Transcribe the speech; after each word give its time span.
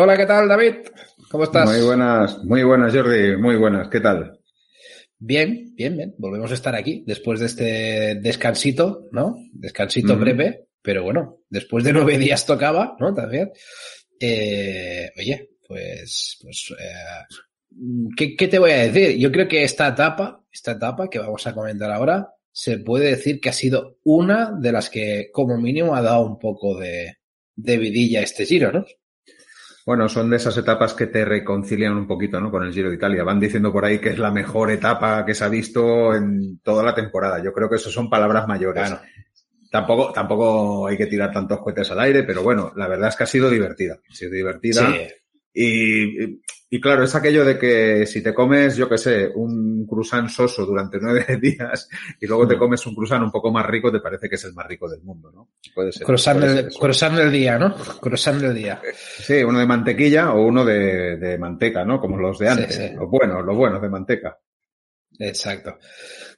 Hola, 0.00 0.16
¿qué 0.16 0.26
tal, 0.26 0.46
David? 0.46 0.74
¿Cómo 1.28 1.42
estás? 1.42 1.68
Muy 1.68 1.84
buenas, 1.84 2.38
muy 2.44 2.62
buenas, 2.62 2.94
Jordi, 2.94 3.36
muy 3.36 3.56
buenas. 3.56 3.88
¿Qué 3.88 3.98
tal? 3.98 4.38
Bien, 5.18 5.74
bien, 5.74 5.96
bien. 5.96 6.14
Volvemos 6.18 6.52
a 6.52 6.54
estar 6.54 6.76
aquí 6.76 7.02
después 7.04 7.40
de 7.40 7.46
este 7.46 8.14
descansito, 8.14 9.08
¿no? 9.10 9.34
Descansito 9.52 10.16
breve, 10.16 10.68
pero 10.82 11.02
bueno, 11.02 11.38
después 11.50 11.82
de 11.82 11.92
nueve 11.92 12.16
días 12.16 12.46
tocaba, 12.46 12.96
¿no? 13.00 13.12
También. 13.12 13.50
Eh, 14.20 15.10
oye, 15.18 15.50
pues, 15.66 16.38
pues, 16.42 16.72
eh, 16.78 18.14
¿qué, 18.16 18.36
¿qué, 18.36 18.46
te 18.46 18.60
voy 18.60 18.70
a 18.70 18.88
decir? 18.88 19.18
Yo 19.18 19.32
creo 19.32 19.48
que 19.48 19.64
esta 19.64 19.88
etapa, 19.88 20.44
esta 20.52 20.72
etapa 20.72 21.10
que 21.10 21.18
vamos 21.18 21.44
a 21.48 21.54
comentar 21.54 21.90
ahora, 21.90 22.34
se 22.52 22.78
puede 22.78 23.10
decir 23.10 23.40
que 23.40 23.48
ha 23.48 23.52
sido 23.52 23.98
una 24.04 24.52
de 24.52 24.70
las 24.70 24.90
que, 24.90 25.30
como 25.32 25.58
mínimo, 25.58 25.96
ha 25.96 26.02
dado 26.02 26.24
un 26.24 26.38
poco 26.38 26.78
de, 26.78 27.16
de 27.56 27.76
vidilla 27.78 28.22
este 28.22 28.46
giro, 28.46 28.70
¿no? 28.70 28.84
Bueno, 29.88 30.06
son 30.06 30.28
de 30.28 30.36
esas 30.36 30.54
etapas 30.58 30.92
que 30.92 31.06
te 31.06 31.24
reconcilian 31.24 31.96
un 31.96 32.06
poquito, 32.06 32.38
¿no? 32.38 32.50
Con 32.50 32.62
el 32.62 32.74
Giro 32.74 32.90
de 32.90 32.96
Italia. 32.96 33.24
Van 33.24 33.40
diciendo 33.40 33.72
por 33.72 33.86
ahí 33.86 33.98
que 33.98 34.10
es 34.10 34.18
la 34.18 34.30
mejor 34.30 34.70
etapa 34.70 35.24
que 35.24 35.34
se 35.34 35.44
ha 35.44 35.48
visto 35.48 36.14
en 36.14 36.58
toda 36.58 36.82
la 36.82 36.94
temporada. 36.94 37.42
Yo 37.42 37.54
creo 37.54 37.70
que 37.70 37.76
eso 37.76 37.88
son 37.88 38.10
palabras 38.10 38.46
mayores. 38.46 38.94
Tampoco, 39.70 40.12
tampoco 40.12 40.88
hay 40.88 40.98
que 40.98 41.06
tirar 41.06 41.32
tantos 41.32 41.60
cohetes 41.60 41.90
al 41.90 42.00
aire, 42.00 42.22
pero 42.24 42.42
bueno, 42.42 42.70
la 42.76 42.86
verdad 42.86 43.08
es 43.08 43.16
que 43.16 43.24
ha 43.24 43.26
sido 43.26 43.48
divertida. 43.48 43.98
Ha 44.06 44.14
sido 44.14 44.32
divertida. 44.32 44.90
Sí. 44.90 45.08
Y, 45.60 46.40
y, 46.70 46.80
claro, 46.80 47.02
es 47.02 47.12
aquello 47.16 47.44
de 47.44 47.58
que 47.58 48.06
si 48.06 48.22
te 48.22 48.32
comes, 48.32 48.76
yo 48.76 48.88
qué 48.88 48.96
sé, 48.96 49.26
un 49.34 49.84
cruzán 49.88 50.28
soso 50.28 50.64
durante 50.64 50.98
nueve 51.02 51.24
días 51.42 51.88
y 52.20 52.26
luego 52.28 52.46
te 52.46 52.56
comes 52.56 52.86
un 52.86 52.94
cruzán 52.94 53.24
un 53.24 53.32
poco 53.32 53.50
más 53.50 53.66
rico, 53.66 53.90
te 53.90 53.98
parece 53.98 54.28
que 54.28 54.36
es 54.36 54.44
el 54.44 54.54
más 54.54 54.68
rico 54.68 54.88
del 54.88 55.02
mundo, 55.02 55.32
¿no? 55.32 55.48
Puede 55.74 55.90
ser. 55.90 56.06
Cruzán, 56.06 56.40
del, 56.40 56.70
del 57.16 57.32
día, 57.32 57.58
¿no? 57.58 57.74
Cruzán 57.74 58.38
del 58.40 58.54
día. 58.54 58.80
Sí, 58.94 59.42
uno 59.42 59.58
de 59.58 59.66
mantequilla 59.66 60.32
o 60.32 60.46
uno 60.46 60.64
de, 60.64 61.16
de 61.16 61.38
manteca, 61.38 61.84
¿no? 61.84 62.00
Como 62.00 62.18
los 62.18 62.38
de 62.38 62.48
antes. 62.48 62.76
Sí, 62.76 62.88
sí. 62.88 62.94
Los 62.94 63.10
buenos, 63.10 63.44
los 63.44 63.56
buenos 63.56 63.82
de 63.82 63.88
manteca. 63.88 64.38
Exacto. 65.18 65.76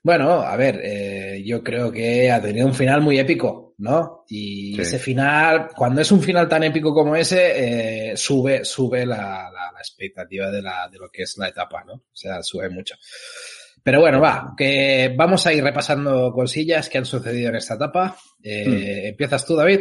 Bueno, 0.03 0.41
a 0.41 0.56
ver, 0.56 0.81
eh, 0.83 1.43
yo 1.45 1.62
creo 1.62 1.93
que 1.93 2.31
ha 2.31 2.41
tenido 2.41 2.67
un 2.67 2.75
final 2.75 3.03
muy 3.03 3.19
épico, 3.19 3.75
¿no? 3.79 4.25
Y 4.29 4.75
sí. 4.77 4.81
ese 4.81 4.98
final, 4.98 5.69
cuando 5.77 6.01
es 6.01 6.11
un 6.11 6.23
final 6.23 6.48
tan 6.48 6.62
épico 6.62 6.95
como 6.95 7.15
ese, 7.17 8.12
eh, 8.12 8.17
sube, 8.17 8.65
sube 8.65 9.05
la, 9.05 9.51
la, 9.53 9.73
la, 9.73 9.78
expectativa 9.78 10.51
de, 10.51 10.62
la, 10.62 10.89
de 10.91 10.98
lo 10.98 11.11
que 11.11 11.25
es 11.25 11.37
la 11.37 11.48
etapa, 11.48 11.84
¿no? 11.84 11.93
O 11.93 12.15
sea, 12.15 12.43
sube 12.43 12.71
mucho. 12.71 12.95
Pero 13.83 14.01
bueno, 14.01 14.21
va, 14.21 14.55
que 14.56 15.15
vamos 15.17 15.47
a 15.47 15.53
ir 15.53 15.62
repasando 15.62 16.33
cosillas 16.33 16.89
que 16.89 16.98
han 16.98 17.06
sucedido 17.06 17.51
en 17.51 17.56
esta 17.56 17.75
etapa. 17.75 18.17
Eh, 18.43 18.67
hmm. 18.67 19.06
¿Empiezas 19.09 19.45
tú, 19.45 19.55
David? 19.55 19.81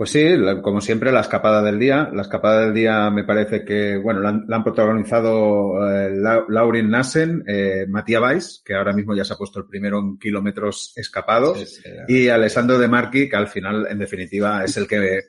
Pues 0.00 0.12
sí, 0.12 0.24
como 0.62 0.80
siempre, 0.80 1.12
la 1.12 1.20
escapada 1.20 1.60
del 1.60 1.78
día. 1.78 2.08
La 2.14 2.22
escapada 2.22 2.62
del 2.62 2.72
día 2.72 3.10
me 3.10 3.24
parece 3.24 3.66
que, 3.66 3.98
bueno, 3.98 4.20
la 4.20 4.30
han, 4.30 4.46
la 4.48 4.56
han 4.56 4.64
protagonizado 4.64 5.74
eh, 5.86 6.10
Laurin 6.48 6.88
Nassen, 6.88 7.44
eh, 7.46 7.84
Matías 7.86 8.22
Weiss, 8.22 8.62
que 8.64 8.76
ahora 8.76 8.94
mismo 8.94 9.14
ya 9.14 9.26
se 9.26 9.34
ha 9.34 9.36
puesto 9.36 9.58
el 9.58 9.66
primero 9.66 9.98
en 9.98 10.16
kilómetros 10.16 10.94
escapados, 10.96 11.58
sí, 11.58 11.66
sí, 11.66 11.90
y 12.08 12.28
Alessandro 12.28 12.78
De 12.78 12.88
Marchi, 12.88 13.28
que 13.28 13.36
al 13.36 13.48
final, 13.48 13.88
en 13.90 13.98
definitiva, 13.98 14.64
es 14.64 14.74
el 14.78 14.88
que 14.88 15.20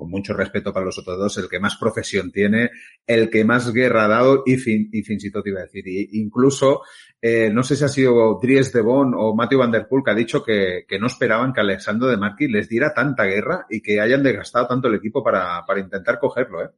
con 0.00 0.10
mucho 0.10 0.34
respeto 0.34 0.70
para 0.70 0.84
los 0.84 0.98
otros 0.98 1.18
dos, 1.18 1.38
el 1.38 1.48
que 1.48 1.58
más 1.58 1.76
profesión 1.76 2.30
tiene, 2.30 2.70
el 3.06 3.30
que 3.30 3.44
más 3.44 3.72
guerra 3.72 4.04
ha 4.04 4.08
dado 4.08 4.42
y, 4.44 4.56
fin, 4.56 4.90
y 4.92 5.02
fins 5.02 5.24
y 5.24 5.30
tot 5.30 5.46
iba 5.46 5.60
a 5.60 5.64
decir. 5.64 5.88
Y 5.88 6.20
incluso, 6.20 6.82
eh, 7.22 7.50
no 7.50 7.62
sé 7.62 7.76
si 7.76 7.84
ha 7.84 7.88
sido 7.88 8.38
Dries 8.40 8.72
de 8.72 8.80
Bon 8.80 9.12
o 9.14 9.34
Matthew 9.34 9.58
Van 9.58 9.70
Der 9.70 9.86
Poel 9.86 10.02
que 10.04 10.10
ha 10.10 10.14
dicho 10.14 10.42
que, 10.42 10.84
que 10.88 10.98
no 10.98 11.06
esperaban 11.06 11.52
que 11.52 11.60
Alessandro 11.60 12.08
de 12.08 12.16
Marchi 12.16 12.48
les 12.48 12.68
diera 12.68 12.94
tanta 12.94 13.24
guerra 13.24 13.66
y 13.68 13.82
que 13.82 14.00
hayan 14.00 14.22
desgastado 14.22 14.66
tanto 14.66 14.88
el 14.88 14.94
equipo 14.94 15.22
para, 15.22 15.64
para 15.66 15.80
intentar 15.80 16.18
cogerlo, 16.18 16.64
¿eh? 16.64 16.70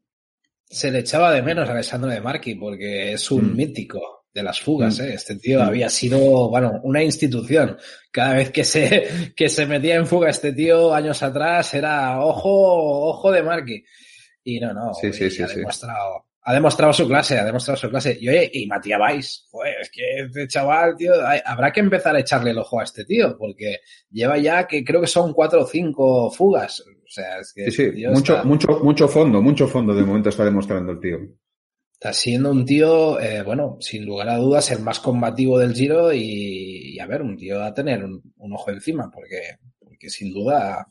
Se 0.64 0.90
le 0.90 1.00
echaba 1.00 1.32
de 1.32 1.42
menos 1.42 1.68
a 1.68 1.72
Alessandro 1.72 2.10
de 2.10 2.20
Marchi 2.20 2.54
porque 2.54 3.12
es 3.12 3.30
un 3.30 3.52
mm. 3.52 3.56
mítico 3.56 4.22
de 4.32 4.42
las 4.42 4.60
fugas, 4.60 4.98
¿eh? 5.00 5.14
Este 5.14 5.36
tío 5.36 5.62
había 5.62 5.88
sido, 5.90 6.48
bueno, 6.48 6.80
una 6.84 7.02
institución. 7.02 7.76
Cada 8.10 8.34
vez 8.34 8.50
que 8.50 8.64
se, 8.64 9.32
que 9.36 9.48
se 9.48 9.66
metía 9.66 9.96
en 9.96 10.06
fuga 10.06 10.30
este 10.30 10.52
tío 10.52 10.94
años 10.94 11.22
atrás 11.22 11.74
era 11.74 12.20
ojo, 12.24 13.10
ojo 13.10 13.30
de 13.30 13.42
Marky. 13.42 13.84
Y 14.44 14.58
no, 14.58 14.72
no, 14.72 14.94
sí, 14.94 15.12
sí, 15.12 15.30
sí, 15.30 15.42
ha, 15.42 15.46
demostrado, 15.46 16.26
ha 16.44 16.54
demostrado 16.54 16.92
su 16.92 17.06
clase, 17.06 17.38
ha 17.38 17.44
demostrado 17.44 17.76
su 17.78 17.88
clase. 17.88 18.16
Y 18.20 18.28
oye, 18.28 18.50
y 18.52 18.66
Matías 18.66 18.98
Vais, 18.98 19.48
pues 19.50 19.74
es 19.80 19.90
que 19.90 20.02
este 20.26 20.48
chaval, 20.48 20.96
tío, 20.96 21.12
hay, 21.26 21.40
habrá 21.44 21.72
que 21.72 21.80
empezar 21.80 22.16
a 22.16 22.20
echarle 22.20 22.50
el 22.50 22.58
ojo 22.58 22.80
a 22.80 22.84
este 22.84 23.04
tío, 23.04 23.36
porque 23.38 23.80
lleva 24.10 24.38
ya 24.38 24.66
que 24.66 24.84
creo 24.84 25.00
que 25.00 25.06
son 25.06 25.32
cuatro 25.32 25.62
o 25.62 25.66
cinco 25.66 26.30
fugas. 26.30 26.80
O 26.80 27.08
sea, 27.08 27.38
es 27.38 27.52
que. 27.52 27.70
Sí, 27.70 27.92
sí, 27.92 28.06
mucho, 28.06 28.34
está... 28.34 28.44
mucho, 28.44 28.80
mucho 28.82 29.08
fondo, 29.08 29.40
mucho 29.40 29.68
fondo 29.68 29.94
de 29.94 30.02
momento 30.02 30.30
está 30.30 30.44
demostrando 30.44 30.92
el 30.92 31.00
tío. 31.00 31.18
Está 31.92 32.12
siendo 32.12 32.50
un 32.50 32.64
tío, 32.64 33.20
eh, 33.20 33.42
bueno, 33.44 33.76
sin 33.78 34.04
lugar 34.04 34.28
a 34.28 34.36
dudas, 34.36 34.72
el 34.72 34.82
más 34.82 34.98
combativo 34.98 35.56
del 35.56 35.72
Giro 35.72 36.12
y, 36.12 36.94
y 36.94 36.98
a 36.98 37.06
ver, 37.06 37.22
un 37.22 37.36
tío 37.36 37.62
a 37.62 37.72
tener 37.72 38.04
un, 38.04 38.20
un, 38.38 38.52
ojo 38.54 38.72
encima, 38.72 39.08
porque, 39.08 39.58
porque 39.78 40.10
sin 40.10 40.34
duda 40.34 40.88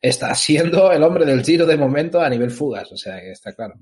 está 0.00 0.34
siendo 0.34 0.90
el 0.90 1.02
hombre 1.02 1.26
del 1.26 1.44
Giro 1.44 1.66
de 1.66 1.76
momento 1.76 2.22
a 2.22 2.30
nivel 2.30 2.50
fugas, 2.50 2.90
o 2.90 2.96
sea, 2.96 3.20
que 3.20 3.32
está 3.32 3.52
claro. 3.52 3.74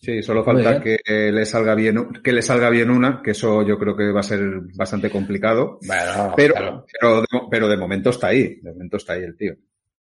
Sí, 0.00 0.22
solo 0.22 0.44
falta 0.44 0.80
que 0.80 0.98
le 1.06 1.44
salga 1.44 1.74
bien, 1.74 2.08
que 2.22 2.32
le 2.32 2.40
salga 2.40 2.70
bien 2.70 2.88
una, 2.88 3.20
que 3.20 3.32
eso 3.32 3.66
yo 3.66 3.76
creo 3.78 3.96
que 3.96 4.12
va 4.12 4.20
a 4.20 4.22
ser 4.24 4.40
bastante 4.76 5.10
complicado. 5.10 5.78
Bueno, 5.86 6.34
pero, 6.36 6.54
claro. 6.54 6.86
pero, 7.00 7.20
de, 7.20 7.26
pero 7.50 7.68
de 7.68 7.76
momento 7.76 8.10
está 8.10 8.28
ahí, 8.28 8.60
de 8.62 8.70
momento 8.70 8.96
está 8.96 9.14
ahí 9.14 9.24
el 9.24 9.36
tío. 9.36 9.54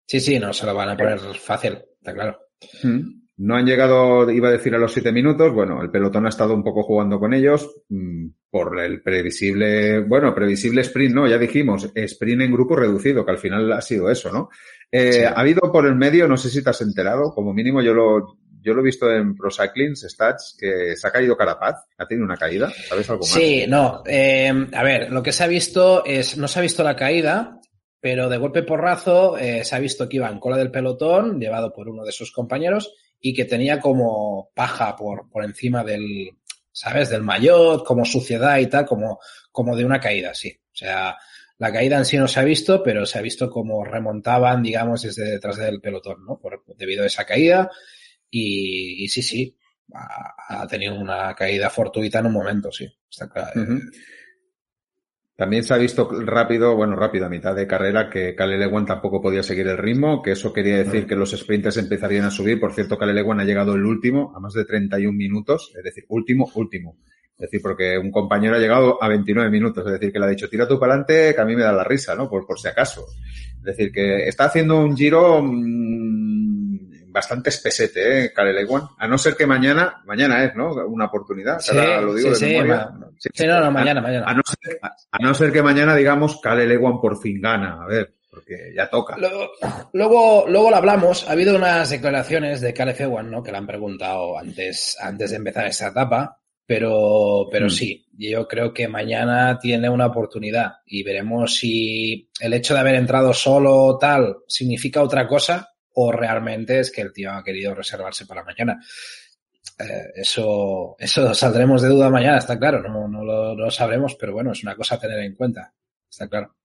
Sí, 0.06 0.22
sí, 0.22 0.40
no 0.40 0.54
se 0.54 0.66
lo 0.66 0.74
van 0.74 0.90
a 0.90 0.98
poner 0.98 1.20
fácil, 1.36 1.80
está 1.98 2.14
claro. 2.14 2.38
Mm. 2.84 3.24
No 3.36 3.56
han 3.56 3.66
llegado, 3.66 4.30
iba 4.30 4.48
a 4.48 4.52
decir, 4.52 4.76
a 4.76 4.78
los 4.78 4.94
siete 4.94 5.12
minutos. 5.12 5.52
Bueno, 5.52 5.82
el 5.82 5.90
pelotón 5.90 6.28
ha 6.28 6.30
estado 6.30 6.54
un 6.54 6.64
poco 6.64 6.84
jugando 6.84 7.20
con 7.20 7.34
ellos 7.34 7.68
mmm, 7.90 8.28
por 8.50 8.80
el 8.80 9.02
previsible, 9.02 10.02
bueno, 10.02 10.36
previsible 10.36 10.82
sprint, 10.82 11.16
¿no? 11.16 11.28
Ya 11.28 11.40
dijimos, 11.40 11.92
sprint 11.94 12.44
en 12.44 12.52
grupo 12.52 12.76
reducido, 12.76 13.26
que 13.26 13.32
al 13.32 13.40
final 13.40 13.74
ha 13.74 13.82
sido 13.82 14.10
eso, 14.10 14.32
¿no? 14.32 14.50
Eh, 14.92 15.12
sí. 15.14 15.24
Ha 15.24 15.32
habido 15.32 15.62
por 15.72 15.88
el 15.88 15.96
medio, 15.96 16.28
no 16.28 16.38
sé 16.38 16.50
si 16.50 16.64
te 16.64 16.70
has 16.70 16.82
enterado, 16.82 17.34
como 17.34 17.54
mínimo 17.54 17.82
yo 17.82 17.94
lo, 17.96 18.38
yo 18.64 18.74
lo 18.74 18.82
he 18.82 18.86
visto 18.86 19.12
en 19.12 19.36
Pro 19.36 19.50
Cycling 19.52 19.96
Stats, 19.96 20.56
que 20.58 20.96
se 20.96 21.08
ha 21.08 21.12
caído 21.12 21.36
Carapaz, 21.36 21.86
ha 21.98 22.08
tenido 22.08 22.26
una 22.26 22.38
caída, 22.38 22.72
¿sabes 22.88 23.10
algo 23.10 23.24
más? 23.24 23.30
Sí, 23.30 23.66
no, 23.68 24.04
eh, 24.06 24.52
a 24.74 24.84
ver, 24.84 25.12
lo 25.12 25.22
que 25.22 25.32
se 25.32 25.44
ha 25.44 25.48
visto 25.48 26.06
es, 26.06 26.38
no 26.38 26.48
se 26.48 26.60
ha 26.60 26.62
visto 26.62 26.84
la 26.84 26.96
caída, 26.96 27.60
pero 28.00 28.30
de 28.30 28.38
golpe 28.38 28.64
porrazo 28.64 29.38
eh, 29.38 29.64
se 29.64 29.76
ha 29.76 29.80
visto 29.80 30.08
que 30.08 30.18
iba 30.18 30.30
en 30.30 30.40
cola 30.40 30.58
del 30.58 30.72
pelotón, 30.72 31.40
llevado 31.40 31.74
por 31.74 31.90
uno 31.90 32.04
de 32.04 32.12
sus 32.12 32.32
compañeros, 32.32 32.94
y 33.20 33.34
que 33.34 33.46
tenía 33.46 33.80
como 33.80 34.50
paja 34.54 34.96
por, 34.96 35.30
por 35.30 35.44
encima 35.44 35.84
del, 35.84 36.32
¿sabes? 36.72 37.10
Del 37.10 37.24
maillot, 37.24 37.86
como 37.86 38.04
suciedad 38.04 38.58
y 38.58 38.68
tal, 38.68 38.86
como, 38.86 39.20
como 39.52 39.76
de 39.76 39.86
una 39.86 40.00
caída, 40.00 40.34
sí. 40.34 40.54
O 40.66 40.76
sea, 40.76 41.16
la 41.58 41.72
caída 41.72 41.98
en 41.98 42.06
sí 42.06 42.18
no 42.18 42.28
se 42.28 42.40
ha 42.42 42.44
visto, 42.44 42.84
pero 42.84 43.06
se 43.06 43.20
ha 43.20 43.22
visto 43.22 43.50
como 43.50 43.86
remontaban, 43.86 44.62
digamos, 44.62 45.04
desde 45.04 45.24
detrás 45.24 45.56
del 45.56 45.80
pelotón, 45.80 46.26
¿no? 46.26 46.38
Por, 46.38 46.64
debido 46.76 47.04
a 47.04 47.08
esa 47.08 47.26
caída. 47.26 47.72
Y, 48.36 49.04
y 49.04 49.08
sí, 49.10 49.22
sí, 49.22 49.56
ha, 49.94 50.64
ha, 50.64 50.68
tenido 50.68 50.96
una 50.96 51.36
caída 51.36 51.70
fortuita 51.70 52.18
en 52.18 52.26
un 52.26 52.34
momento, 52.34 52.72
sí. 52.72 52.92
Está 53.08 53.30
claro. 53.30 53.62
Uh 53.62 53.66
-huh. 53.66 53.92
También 55.36 55.64
se 55.64 55.74
ha 55.74 55.78
visto 55.78 56.10
rápido, 56.26 56.76
bueno, 56.76 56.96
rápido 56.96 57.28
a 57.28 57.30
mitad 57.30 57.56
de 57.56 57.68
carrera, 57.68 58.10
que 58.10 58.34
Caleleguan 58.36 58.88
tampoco 58.88 59.22
podía 59.22 59.44
seguir 59.44 59.68
el 59.68 59.78
ritmo, 59.78 60.22
que 60.24 60.32
eso 60.32 60.52
quería 60.52 60.78
decir 60.78 61.06
que 61.06 61.16
los 61.16 61.32
sprinters 61.32 61.78
empezarían 61.78 62.26
a 62.26 62.32
subir. 62.32 62.60
Por 62.60 62.74
cierto, 62.74 62.98
Caleleguan 62.98 63.40
ha 63.40 63.44
llegado 63.44 63.76
el 63.76 63.86
último, 63.86 64.34
a 64.36 64.40
más 64.40 64.54
de 64.54 64.66
31 64.66 65.16
minutos, 65.16 65.72
es 65.76 65.84
decir, 65.84 66.06
último, 66.10 66.52
último. 66.56 66.98
Es 67.36 67.50
decir, 67.50 67.62
porque 67.62 67.98
un 67.98 68.12
compañero 68.12 68.56
ha 68.56 68.60
llegado 68.60 69.02
a 69.04 69.08
29 69.08 69.50
minutos, 69.52 69.86
es 69.86 69.94
decir, 69.94 70.12
que 70.12 70.20
le 70.20 70.26
ha 70.26 70.30
dicho, 70.30 70.50
tira 70.50 70.68
tú 70.68 70.80
para 70.80 70.94
adelante, 70.94 71.36
que 71.36 71.42
a 71.42 71.46
mí 71.46 71.56
me 71.56 71.64
da 71.64 71.72
la 71.72 71.84
risa, 71.84 72.16
¿no? 72.16 72.30
Por, 72.30 72.48
por 72.48 72.60
si 72.60 72.68
acaso. 72.68 73.06
Es 73.58 73.64
decir, 73.64 73.92
que 73.92 74.28
está 74.28 74.46
haciendo 74.46 74.80
un 74.80 74.96
giro 74.96 75.42
mmm, 75.42 76.53
bastante 77.14 77.50
espesete, 77.52 78.26
¿eh? 78.26 78.34
Caleleguan. 78.34 78.90
A 78.98 79.08
no 79.08 79.18
ser 79.18 79.36
que 79.36 79.46
mañana, 79.46 80.02
mañana 80.06 80.44
es, 80.44 80.56
¿no? 80.56 80.74
Una 80.88 81.06
oportunidad. 81.06 81.60
Sí, 81.60 81.76
lo 81.76 82.16
digo 82.16 82.34
sí, 82.34 82.46
de 82.46 82.52
sí, 82.52 82.58
memoria. 82.58 82.90
Sí, 83.20 83.46
no, 83.46 83.60
no, 83.62 83.72
mañana, 83.72 84.02
mañana. 84.02 84.26
A 84.28 84.34
no, 84.34 84.42
ser, 84.46 84.80
a, 84.82 85.18
no 85.20 85.34
ser 85.36 85.52
que 85.52 85.62
mañana 85.62 85.96
digamos 85.96 86.42
Cale 86.42 86.66
Lewan 86.66 87.00
por 87.00 87.22
fin 87.22 87.40
gana. 87.40 87.84
A 87.84 87.86
ver, 87.86 88.16
porque 88.30 88.74
ya 88.76 88.90
toca. 88.90 89.16
Luego, 89.18 89.52
luego, 89.94 90.46
luego 90.48 90.70
lo 90.72 90.76
hablamos. 90.76 91.30
Ha 91.30 91.34
habido 91.34 91.56
unas 91.56 91.92
declaraciones 91.92 92.62
de 92.62 92.74
Caleb 92.74 93.00
Ewan, 93.00 93.30
¿no? 93.30 93.44
Que 93.44 93.52
le 93.52 93.60
han 93.60 93.68
preguntado 93.68 94.38
antes, 94.38 94.98
antes 95.00 95.30
de 95.30 95.38
empezar 95.38 95.68
esta 95.68 95.90
etapa. 95.90 96.40
Pero, 96.66 97.50
pero 97.52 97.68
mm. 97.68 97.70
sí, 97.70 98.08
yo 98.18 98.48
creo 98.48 98.74
que 98.74 98.88
mañana 98.88 99.60
tiene 99.60 99.90
una 99.90 100.08
oportunidad 100.08 100.78
y 100.86 101.04
veremos 101.04 101.56
si 101.56 102.30
el 102.40 102.54
hecho 102.54 102.74
de 102.74 102.80
haber 102.80 102.96
entrado 102.96 103.34
solo 103.34 103.98
tal 104.00 104.38
significa 104.48 105.04
otra 105.04 105.28
cosa 105.28 105.73
o 105.94 106.12
realmente 106.12 106.80
es 106.80 106.92
que 106.92 107.02
el 107.02 107.14
tío 107.14 107.32
ha 107.32 107.44
querido 107.44 107.74
reservarse 107.74 108.26
para 108.26 108.44
mañana. 108.44 108.80
Eh, 109.80 110.12
eso, 110.16 110.96
eso 111.00 111.34
saldremos 111.34 111.82
de 111.82 111.90
duda 111.90 112.10
mañana, 112.10 112.38
está 112.38 112.60
claro, 112.60 112.82
no, 112.82 113.08
no 113.08 113.24
lo, 113.24 113.56
lo, 113.56 113.72
sabremos, 113.72 114.16
pero 114.16 114.34
bueno, 114.34 114.52
es 114.52 114.64
una 114.64 114.76
cosa 114.76 114.96
a 114.96 115.00
tener 115.00 115.20
en 115.20 115.36
cuenta, 115.36 115.74
está 116.10 116.28
claro. 116.28 116.56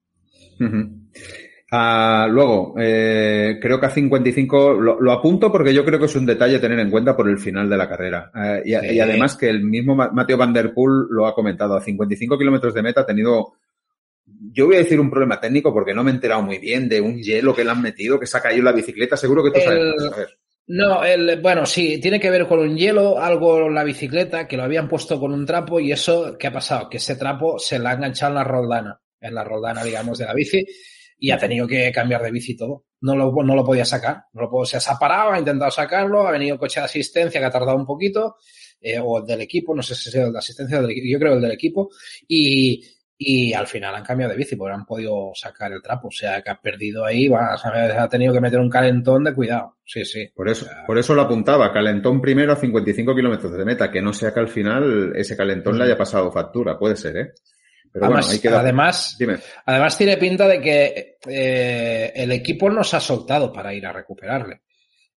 Ah, 1.70 2.26
luego, 2.30 2.74
eh, 2.78 3.58
creo 3.60 3.78
que 3.78 3.86
a 3.86 3.90
55 3.90 4.72
lo, 4.72 5.00
lo, 5.00 5.12
apunto 5.12 5.52
porque 5.52 5.74
yo 5.74 5.84
creo 5.84 5.98
que 5.98 6.06
es 6.06 6.16
un 6.16 6.24
detalle 6.24 6.56
a 6.56 6.60
tener 6.60 6.78
en 6.78 6.90
cuenta 6.90 7.14
por 7.14 7.28
el 7.28 7.38
final 7.38 7.68
de 7.68 7.76
la 7.76 7.88
carrera. 7.88 8.30
Eh, 8.34 8.62
y, 8.64 8.74
sí. 8.74 8.94
y, 8.94 9.00
además 9.00 9.36
que 9.36 9.50
el 9.50 9.62
mismo 9.62 9.94
Mateo 9.94 10.38
Van 10.38 10.52
Der 10.54 10.72
Poel 10.72 11.06
lo 11.10 11.26
ha 11.26 11.34
comentado. 11.34 11.76
A 11.76 11.82
55 11.82 12.38
kilómetros 12.38 12.72
de 12.72 12.82
meta 12.82 13.02
ha 13.02 13.06
tenido, 13.06 13.52
yo 14.52 14.66
voy 14.66 14.76
a 14.76 14.78
decir 14.78 15.00
un 15.00 15.10
problema 15.10 15.40
técnico 15.40 15.72
porque 15.72 15.94
no 15.94 16.04
me 16.04 16.10
he 16.10 16.14
enterado 16.14 16.42
muy 16.42 16.58
bien 16.58 16.88
de 16.88 17.00
un 17.00 17.22
hielo 17.22 17.54
que 17.54 17.64
le 17.64 17.70
han 17.70 17.82
metido, 17.82 18.18
que 18.18 18.26
se 18.26 18.36
ha 18.38 18.42
caído 18.42 18.64
la 18.64 18.72
bicicleta. 18.72 19.16
Seguro 19.16 19.42
que 19.42 19.50
tú 19.50 19.58
el... 19.58 19.94
sabes. 19.98 20.28
No, 20.70 21.02
el, 21.02 21.40
bueno, 21.40 21.64
sí, 21.64 21.98
tiene 21.98 22.20
que 22.20 22.30
ver 22.30 22.46
con 22.46 22.58
un 22.58 22.76
hielo, 22.76 23.18
algo 23.18 23.66
en 23.66 23.74
la 23.74 23.84
bicicleta, 23.84 24.46
que 24.46 24.56
lo 24.56 24.64
habían 24.64 24.86
puesto 24.86 25.18
con 25.18 25.32
un 25.32 25.46
trapo 25.46 25.80
y 25.80 25.92
eso, 25.92 26.36
¿qué 26.38 26.48
ha 26.48 26.52
pasado? 26.52 26.90
Que 26.90 26.98
ese 26.98 27.16
trapo 27.16 27.58
se 27.58 27.78
le 27.78 27.88
ha 27.88 27.92
enganchado 27.94 28.32
en 28.32 28.36
la 28.36 28.44
roldana, 28.44 29.00
en 29.18 29.34
la 29.34 29.44
roldana, 29.44 29.82
digamos, 29.82 30.18
de 30.18 30.26
la 30.26 30.34
bici 30.34 30.66
y 31.18 31.30
ha 31.30 31.38
tenido 31.38 31.66
que 31.66 31.90
cambiar 31.90 32.22
de 32.22 32.30
bici 32.30 32.54
todo. 32.54 32.84
No 33.00 33.16
lo, 33.16 33.32
no 33.42 33.54
lo 33.54 33.64
podía 33.64 33.84
sacar. 33.84 34.24
No 34.32 34.42
lo 34.42 34.50
puedo, 34.50 34.66
se 34.66 34.76
ha 34.76 34.98
parado, 34.98 35.32
ha 35.32 35.38
intentado 35.38 35.70
sacarlo, 35.70 36.26
ha 36.26 36.32
venido 36.32 36.54
el 36.54 36.60
coche 36.60 36.80
de 36.80 36.86
asistencia 36.86 37.40
que 37.40 37.46
ha 37.46 37.50
tardado 37.50 37.76
un 37.76 37.86
poquito, 37.86 38.36
eh, 38.80 38.98
o 39.02 39.18
el 39.18 39.26
del 39.26 39.40
equipo, 39.40 39.74
no 39.74 39.82
sé 39.82 39.94
si 39.94 40.10
es 40.10 40.14
el 40.16 40.32
de 40.32 40.38
asistencia 40.38 40.78
o 40.78 40.86
del 40.86 40.94
yo 41.02 41.18
creo 41.18 41.34
el 41.34 41.40
del 41.40 41.52
equipo, 41.52 41.90
y, 42.28 42.84
y 43.20 43.52
al 43.52 43.66
final 43.66 43.96
han 43.96 44.04
cambiado 44.04 44.30
de 44.30 44.38
bici 44.38 44.54
porque 44.54 44.74
han 44.74 44.86
podido 44.86 45.32
sacar 45.34 45.72
el 45.72 45.82
trapo. 45.82 46.06
O 46.06 46.12
sea, 46.12 46.40
que 46.40 46.50
ha 46.50 46.60
perdido 46.60 47.04
ahí, 47.04 47.26
va, 47.26 47.54
ha 47.54 48.08
tenido 48.08 48.32
que 48.32 48.40
meter 48.40 48.60
un 48.60 48.70
calentón 48.70 49.24
de 49.24 49.34
cuidado. 49.34 49.76
Sí, 49.84 50.04
sí. 50.04 50.30
Por 50.32 50.48
eso, 50.48 50.66
o 50.66 50.68
sea, 50.68 50.86
por 50.86 50.98
eso 50.98 51.14
lo 51.14 51.22
apuntaba, 51.22 51.72
calentón 51.72 52.20
primero 52.20 52.52
a 52.52 52.56
55 52.56 53.14
kilómetros 53.16 53.52
de 53.52 53.64
meta, 53.64 53.90
que 53.90 54.00
no 54.00 54.12
sea 54.12 54.32
que 54.32 54.40
al 54.40 54.48
final 54.48 55.12
ese 55.16 55.36
calentón 55.36 55.74
sí. 55.74 55.78
le 55.78 55.84
haya 55.86 55.98
pasado 55.98 56.30
factura, 56.30 56.78
puede 56.78 56.94
ser, 56.96 57.16
¿eh? 57.16 57.32
Pero 57.90 58.04
además, 58.04 58.26
bueno, 58.26 58.34
ahí 58.34 58.40
queda. 58.40 58.60
además, 58.60 59.16
Dime. 59.18 59.38
además 59.64 59.98
tiene 59.98 60.16
pinta 60.18 60.46
de 60.46 60.60
que 60.60 61.16
eh, 61.26 62.12
el 62.14 62.30
equipo 62.32 62.70
nos 62.70 62.92
ha 62.94 63.00
soltado 63.00 63.52
para 63.52 63.72
ir 63.74 63.84
a 63.86 63.92
recuperarle. 63.92 64.60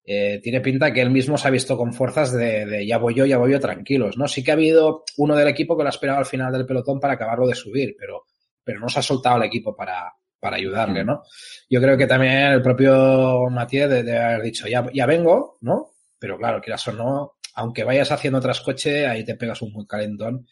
Eh, 0.03 0.39
tiene 0.42 0.62
pinta 0.62 0.92
que 0.92 1.01
él 1.01 1.12
mismo 1.12 1.38
se 1.38 1.48
ha 1.48 1.51
visto 1.51 1.77
con 1.77 1.94
fuerzas 1.94 2.33
de, 2.33 2.65
de, 2.65 2.88
ya 2.88 2.98
voy 2.98 3.13
yo, 3.13 3.25
ya 3.25 3.38
voy 3.38 3.51
yo 3.51 3.59
tranquilos, 3.59 4.18
¿no? 4.18 4.27
Sí 4.27 4.44
que 4.44 4.51
ha 4.51 4.56
habido 4.56 5.03
uno 5.18 5.36
del 5.36 5.48
equipo 5.48 5.77
que 5.77 5.83
lo 5.83 5.89
ha 5.89 5.92
esperado 5.92 6.19
al 6.19 6.25
final 6.25 6.51
del 6.51 6.65
pelotón 6.65 7.00
para 7.00 7.13
acabarlo 7.13 7.48
de 7.48 7.56
subir, 7.56 7.95
pero, 7.98 8.25
pero 8.63 8.80
no 8.80 8.89
se 8.89 9.00
ha 9.00 9.03
soltado 9.03 9.38
el 9.38 9.44
equipo 9.44 9.75
para, 9.75 10.12
para 10.39 10.57
ayudarle, 10.57 11.06
¿no? 11.06 11.21
Yo 11.69 11.80
creo 11.80 11.95
que 11.95 12.07
también 12.07 12.33
el 12.33 12.62
propio 12.62 13.48
Matías 13.51 13.89
debe 13.89 14.18
haber 14.18 14.42
dicho, 14.42 14.68
ya, 14.68 14.86
ya 14.92 15.06
vengo, 15.06 15.59
¿no? 15.62 15.92
Pero 16.18 16.38
claro, 16.38 16.59
quieras 16.62 16.88
o 16.88 16.94
no, 16.94 17.33
aunque 17.56 17.83
vayas 17.83 18.12
haciendo 18.12 18.42
trascoche, 18.42 19.06
ahí 19.06 19.24
te 19.24 19.36
pegas 19.36 19.62
un 19.62 19.71
buen 19.71 19.86
calentón 19.86 20.47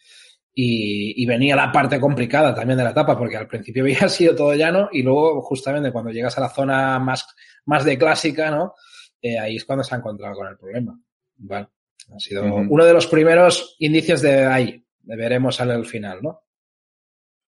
y, 0.53 1.21
y, 1.21 1.25
venía 1.25 1.55
la 1.55 1.71
parte 1.71 1.99
complicada 1.99 2.53
también 2.53 2.77
de 2.77 2.83
la 2.83 2.89
etapa, 2.91 3.17
porque 3.17 3.37
al 3.37 3.47
principio 3.47 3.83
había 3.83 4.07
sido 4.09 4.35
todo 4.35 4.53
llano 4.53 4.89
y 4.91 5.01
luego 5.01 5.41
justamente 5.41 5.91
cuando 5.91 6.11
llegas 6.11 6.37
a 6.37 6.41
la 6.41 6.49
zona 6.49 6.99
más, 6.99 7.25
más 7.65 7.83
de 7.83 7.97
clásica, 7.97 8.51
¿no? 8.51 8.73
Eh, 9.21 9.37
ahí 9.37 9.57
es 9.57 9.65
cuando 9.65 9.83
se 9.83 9.95
ha 9.95 9.97
encontrado 9.97 10.35
con 10.35 10.47
el 10.47 10.57
problema. 10.57 10.99
Bueno, 11.35 11.69
ha 12.15 12.19
sido 12.19 12.43
uh 12.43 12.47
-huh. 12.47 12.67
uno 12.69 12.85
de 12.85 12.93
los 12.93 13.07
primeros 13.07 13.75
indicios 13.79 14.21
de 14.21 14.45
ahí, 14.45 14.83
de 15.01 15.15
veremos 15.15 15.59
al 15.61 15.85
final, 15.85 16.19
¿no? 16.21 16.41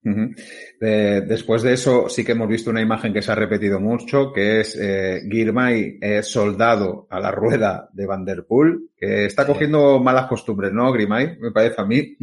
Uh 0.02 0.12
-huh. 0.12 1.26
después 1.26 1.62
de 1.62 1.74
eso 1.74 2.08
sí 2.08 2.24
que 2.24 2.32
hemos 2.32 2.48
visto 2.48 2.70
una 2.70 2.80
imagen 2.80 3.12
que 3.12 3.20
se 3.20 3.32
ha 3.32 3.34
repetido 3.34 3.78
mucho, 3.78 4.32
que 4.32 4.60
es 4.60 4.74
eh, 4.80 5.20
Girmay 5.30 5.98
eh, 6.00 6.22
soldado 6.22 7.06
a 7.10 7.20
la 7.20 7.30
rueda 7.30 7.90
de 7.92 8.06
Van 8.06 8.24
Der 8.24 8.46
Poel, 8.46 8.88
que 8.96 9.26
está 9.26 9.46
cogiendo 9.46 9.98
sí. 9.98 10.04
malas 10.04 10.26
costumbres, 10.26 10.72
¿no, 10.72 10.90
Grimay? 10.90 11.36
Me 11.38 11.50
parece 11.50 11.82
a 11.82 11.84
mí. 11.84 12.16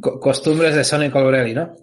costumbres 0.00 0.74
de 0.74 0.84
Sonny 0.84 1.10
Colbrelli, 1.10 1.52
¿no? 1.52 1.76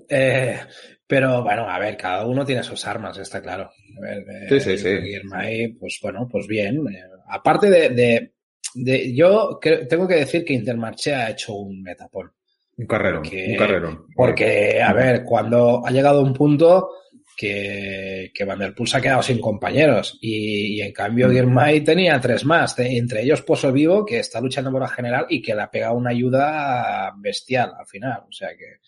Eh, 1.09 1.15
pero 1.15 1.43
bueno, 1.43 1.67
a 1.67 1.79
ver, 1.79 1.97
cada 1.97 2.25
uno 2.25 2.45
tiene 2.45 2.63
sus 2.63 2.85
armas, 2.85 3.17
está 3.17 3.41
claro. 3.41 3.71
A 3.97 4.01
ver, 4.01 4.25
sí, 4.49 4.59
sí, 4.59 4.77
sí. 4.77 4.89
Guillermay, 4.89 5.69
pues 5.73 5.99
bueno, 6.01 6.27
pues 6.31 6.47
bien. 6.47 6.87
Eh, 6.87 7.01
aparte 7.27 7.69
de, 7.69 7.89
de, 7.89 8.33
de 8.75 9.15
yo 9.15 9.57
creo, 9.59 9.87
tengo 9.87 10.07
que 10.07 10.15
decir 10.15 10.45
que 10.45 10.53
Intermarché 10.53 11.15
ha 11.15 11.31
hecho 11.31 11.55
un 11.55 11.81
metapol. 11.81 12.31
Un 12.77 12.85
carrero, 12.85 13.21
un 13.21 13.57
carrero. 13.57 14.05
Porque, 14.15 14.81
a 14.81 14.93
ver, 14.93 15.23
cuando 15.25 15.85
ha 15.85 15.91
llegado 15.91 16.21
un 16.21 16.33
punto 16.33 16.91
que, 17.35 18.31
que 18.33 18.45
Van 18.45 18.59
der 18.59 18.73
Poel 18.73 18.87
se 18.87 18.97
ha 18.97 19.01
quedado 19.01 19.21
sin 19.21 19.39
compañeros 19.39 20.17
y, 20.21 20.75
y 20.75 20.81
en 20.81 20.93
cambio 20.93 21.27
mm. 21.27 21.31
Girmay 21.31 21.81
tenía 21.83 22.19
tres 22.19 22.45
más, 22.45 22.77
entre 22.79 23.23
ellos 23.23 23.41
Pozo 23.41 23.71
Vivo, 23.71 24.05
que 24.05 24.19
está 24.19 24.39
luchando 24.39 24.71
por 24.71 24.81
la 24.81 24.87
general 24.87 25.25
y 25.29 25.41
que 25.41 25.55
le 25.55 25.61
ha 25.61 25.71
pegado 25.71 25.95
una 25.95 26.11
ayuda 26.11 27.13
bestial 27.17 27.73
al 27.77 27.87
final. 27.87 28.23
O 28.29 28.31
sea 28.31 28.49
que, 28.49 28.79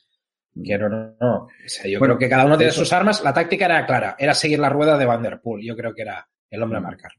que 0.54 0.78
no, 0.78 0.90
no, 0.90 1.16
no. 1.20 1.36
O 1.44 1.50
sea, 1.66 1.90
yo 1.90 2.00
bueno, 2.00 2.18
creo 2.18 2.28
que 2.28 2.30
cada 2.30 2.46
uno 2.46 2.58
tiene 2.58 2.72
sus 2.72 2.92
armas. 2.94 3.24
La 3.24 3.34
táctica 3.34 3.66
era 3.66 3.86
clara, 3.86 4.16
era 4.18 4.34
seguir 4.34 4.60
la 4.60 4.70
rueda 4.70 4.98
de 4.98 5.06
Van 5.06 5.24
der 5.24 5.40
Poel. 5.42 5.66
Yo 5.66 5.76
creo 5.76 5.94
que 5.94 6.02
era 6.02 6.28
el 6.50 6.62
hombre 6.62 6.80
a 6.80 6.82
marcar. 6.82 7.12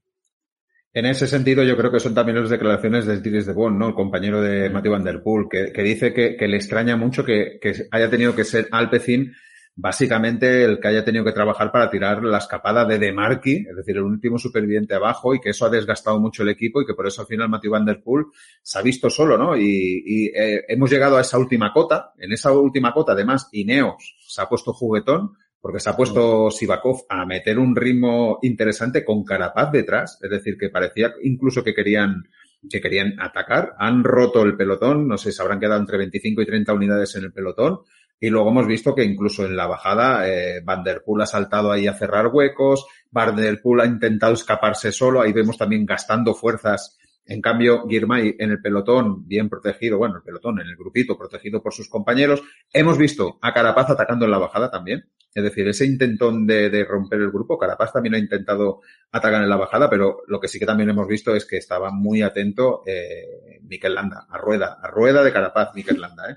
En 0.94 1.06
ese 1.06 1.26
sentido, 1.26 1.62
yo 1.62 1.76
creo 1.76 1.90
que 1.90 2.00
son 2.00 2.14
también 2.14 2.38
las 2.38 2.50
declaraciones 2.50 3.06
de 3.06 3.18
Diris 3.20 3.46
de 3.46 3.54
Bon, 3.54 3.78
¿no? 3.78 3.88
El 3.88 3.94
compañero 3.94 4.42
de 4.42 4.68
Matthew 4.68 4.92
Van 4.92 5.04
Der 5.04 5.22
Poel, 5.22 5.46
que, 5.50 5.72
que 5.72 5.82
dice 5.82 6.12
que, 6.12 6.36
que, 6.36 6.46
le 6.46 6.56
extraña 6.56 6.96
mucho 6.96 7.24
que, 7.24 7.58
que 7.62 7.86
haya 7.90 8.10
tenido 8.10 8.36
que 8.36 8.44
ser 8.44 8.68
Alpecin 8.70 9.32
básicamente 9.74 10.64
el 10.64 10.78
que 10.78 10.88
haya 10.88 11.04
tenido 11.04 11.24
que 11.24 11.32
trabajar 11.32 11.72
para 11.72 11.88
tirar 11.90 12.22
la 12.22 12.38
escapada 12.38 12.84
de 12.84 12.98
Demarqui, 12.98 13.66
es 13.68 13.76
decir, 13.76 13.96
el 13.96 14.02
último 14.02 14.38
superviviente 14.38 14.94
abajo, 14.94 15.34
y 15.34 15.40
que 15.40 15.50
eso 15.50 15.66
ha 15.66 15.70
desgastado 15.70 16.20
mucho 16.20 16.42
el 16.42 16.50
equipo 16.50 16.80
y 16.80 16.86
que 16.86 16.94
por 16.94 17.06
eso 17.06 17.22
al 17.22 17.26
final 17.26 17.48
Matthew 17.48 17.72
Van 17.72 17.84
Der 17.84 18.02
Poel 18.02 18.26
se 18.62 18.78
ha 18.78 18.82
visto 18.82 19.08
solo, 19.08 19.38
¿no? 19.38 19.56
Y, 19.56 20.02
y 20.04 20.26
eh, 20.26 20.64
hemos 20.68 20.90
llegado 20.90 21.16
a 21.16 21.22
esa 21.22 21.38
última 21.38 21.72
cota. 21.72 22.12
En 22.18 22.32
esa 22.32 22.52
última 22.52 22.92
cota, 22.92 23.12
además, 23.12 23.48
Ineos 23.52 24.16
se 24.20 24.42
ha 24.42 24.48
puesto 24.48 24.72
juguetón 24.72 25.32
porque 25.62 25.78
se 25.78 25.88
ha 25.88 25.96
puesto 25.96 26.50
Sivakov 26.50 27.06
a 27.08 27.24
meter 27.24 27.58
un 27.58 27.76
ritmo 27.76 28.40
interesante 28.42 29.04
con 29.04 29.24
Carapaz 29.24 29.70
detrás, 29.70 30.18
es 30.20 30.28
decir, 30.28 30.58
que 30.58 30.70
parecía 30.70 31.14
incluso 31.22 31.62
que 31.62 31.72
querían 31.72 32.24
que 32.68 32.80
querían 32.80 33.20
atacar, 33.20 33.74
han 33.78 34.04
roto 34.04 34.42
el 34.42 34.56
pelotón, 34.56 35.08
no 35.08 35.18
sé, 35.18 35.32
se 35.32 35.42
habrán 35.42 35.58
quedado 35.58 35.80
entre 35.80 35.98
25 35.98 36.42
y 36.42 36.46
30 36.46 36.72
unidades 36.72 37.16
en 37.16 37.24
el 37.24 37.32
pelotón, 37.32 37.80
y 38.22 38.30
luego 38.30 38.50
hemos 38.50 38.68
visto 38.68 38.94
que 38.94 39.02
incluso 39.02 39.44
en 39.44 39.56
la 39.56 39.66
bajada 39.66 40.28
eh, 40.28 40.60
Van 40.64 40.84
Der 40.84 41.02
Poel 41.04 41.22
ha 41.22 41.26
saltado 41.26 41.72
ahí 41.72 41.88
a 41.88 41.94
cerrar 41.94 42.28
huecos, 42.28 42.86
Van 43.10 43.34
Der 43.34 43.60
Poel 43.60 43.80
ha 43.80 43.86
intentado 43.86 44.34
escaparse 44.34 44.92
solo, 44.92 45.20
ahí 45.20 45.32
vemos 45.32 45.58
también 45.58 45.84
gastando 45.84 46.32
fuerzas. 46.32 46.96
En 47.26 47.40
cambio, 47.40 47.84
Girmay 47.88 48.36
en 48.38 48.52
el 48.52 48.62
pelotón, 48.62 49.26
bien 49.26 49.48
protegido, 49.48 49.98
bueno, 49.98 50.18
el 50.18 50.22
pelotón, 50.22 50.60
en 50.60 50.68
el 50.68 50.76
grupito, 50.76 51.18
protegido 51.18 51.60
por 51.60 51.74
sus 51.74 51.88
compañeros. 51.88 52.40
Hemos 52.72 52.96
visto 52.96 53.40
a 53.42 53.52
Carapaz 53.52 53.90
atacando 53.90 54.24
en 54.24 54.30
la 54.30 54.38
bajada 54.38 54.70
también. 54.70 55.02
Es 55.34 55.42
decir, 55.42 55.66
ese 55.66 55.84
intentón 55.84 56.46
de, 56.46 56.70
de 56.70 56.84
romper 56.84 57.20
el 57.20 57.32
grupo, 57.32 57.58
Carapaz 57.58 57.92
también 57.92 58.14
ha 58.14 58.18
intentado 58.18 58.82
atacar 59.10 59.42
en 59.42 59.48
la 59.48 59.56
bajada, 59.56 59.90
pero 59.90 60.18
lo 60.28 60.38
que 60.38 60.46
sí 60.46 60.60
que 60.60 60.66
también 60.66 60.90
hemos 60.90 61.08
visto 61.08 61.34
es 61.34 61.44
que 61.44 61.56
estaba 61.56 61.90
muy 61.90 62.22
atento 62.22 62.84
eh, 62.86 63.58
Mikel 63.62 63.96
Landa, 63.96 64.28
a 64.30 64.38
rueda, 64.38 64.78
a 64.80 64.86
rueda 64.86 65.24
de 65.24 65.32
Carapaz, 65.32 65.74
Mikel 65.74 66.00
Landa, 66.00 66.30
¿eh? 66.30 66.36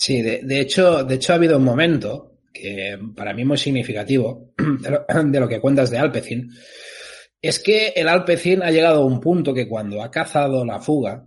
Sí, 0.00 0.22
de, 0.22 0.60
hecho, 0.60 1.02
de 1.02 1.16
hecho 1.16 1.32
ha 1.32 1.36
habido 1.36 1.56
un 1.56 1.64
momento 1.64 2.38
que 2.52 2.96
para 3.16 3.34
mí 3.34 3.44
muy 3.44 3.58
significativo 3.58 4.52
de 4.56 4.90
lo, 4.90 5.24
de 5.24 5.40
lo 5.40 5.48
que 5.48 5.60
cuentas 5.60 5.90
de 5.90 5.98
Alpecin, 5.98 6.48
es 7.42 7.58
que 7.58 7.88
el 7.96 8.06
Alpecin 8.06 8.62
ha 8.62 8.70
llegado 8.70 9.02
a 9.02 9.04
un 9.04 9.20
punto 9.20 9.52
que 9.52 9.68
cuando 9.68 10.00
ha 10.00 10.08
cazado 10.08 10.64
la 10.64 10.78
fuga 10.78 11.26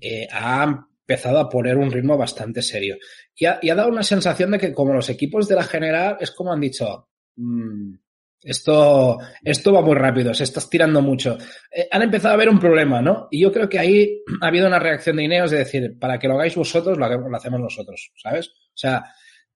eh, 0.00 0.26
ha 0.32 0.64
empezado 0.64 1.38
a 1.38 1.48
poner 1.48 1.76
un 1.76 1.92
ritmo 1.92 2.18
bastante 2.18 2.60
serio. 2.60 2.96
Y 3.36 3.44
ha, 3.44 3.60
y 3.62 3.70
ha, 3.70 3.76
dado 3.76 3.88
una 3.88 4.02
sensación 4.02 4.50
de 4.50 4.58
que 4.58 4.72
como 4.72 4.94
los 4.94 5.08
equipos 5.10 5.46
de 5.46 5.54
la 5.54 5.62
general 5.62 6.16
es 6.18 6.32
como 6.32 6.52
han 6.52 6.60
dicho 6.60 7.08
mmm, 7.36 7.94
esto, 8.42 9.18
esto 9.42 9.72
va 9.72 9.82
muy 9.82 9.94
rápido, 9.94 10.32
se 10.32 10.44
está 10.44 10.60
estirando 10.60 11.02
mucho. 11.02 11.36
Eh, 11.70 11.88
han 11.90 12.02
empezado 12.02 12.34
a 12.34 12.38
ver 12.38 12.48
un 12.48 12.58
problema, 12.58 13.02
¿no? 13.02 13.28
Y 13.30 13.40
yo 13.40 13.52
creo 13.52 13.68
que 13.68 13.78
ahí 13.78 14.22
ha 14.40 14.48
habido 14.48 14.66
una 14.66 14.78
reacción 14.78 15.16
de 15.16 15.24
Ineos 15.24 15.50
de 15.50 15.58
decir, 15.58 15.98
para 15.98 16.18
que 16.18 16.28
lo 16.28 16.34
hagáis 16.34 16.54
vosotros, 16.54 16.98
lo, 16.98 17.28
lo 17.28 17.36
hacemos 17.36 17.60
nosotros, 17.60 18.12
¿sabes? 18.16 18.48
O 18.48 18.76
sea, 18.76 19.04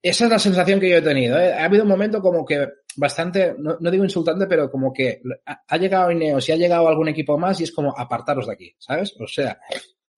esa 0.02 0.24
es 0.24 0.30
la 0.30 0.38
sensación 0.38 0.80
que 0.80 0.90
yo 0.90 0.96
he 0.96 1.02
tenido. 1.02 1.38
¿eh? 1.38 1.52
Ha 1.52 1.64
habido 1.64 1.84
un 1.84 1.88
momento 1.88 2.20
como 2.20 2.44
que 2.44 2.68
bastante, 2.96 3.54
no, 3.56 3.76
no, 3.78 3.90
digo 3.90 4.04
insultante, 4.04 4.46
pero 4.46 4.68
como 4.68 4.92
que 4.92 5.22
ha 5.68 5.76
llegado 5.76 6.10
Ineos 6.10 6.48
y 6.48 6.52
ha 6.52 6.56
llegado 6.56 6.88
algún 6.88 7.08
equipo 7.08 7.38
más 7.38 7.60
y 7.60 7.64
es 7.64 7.72
como 7.72 7.96
apartaros 7.96 8.48
de 8.48 8.52
aquí, 8.52 8.74
¿sabes? 8.78 9.14
O 9.20 9.28
sea, 9.28 9.60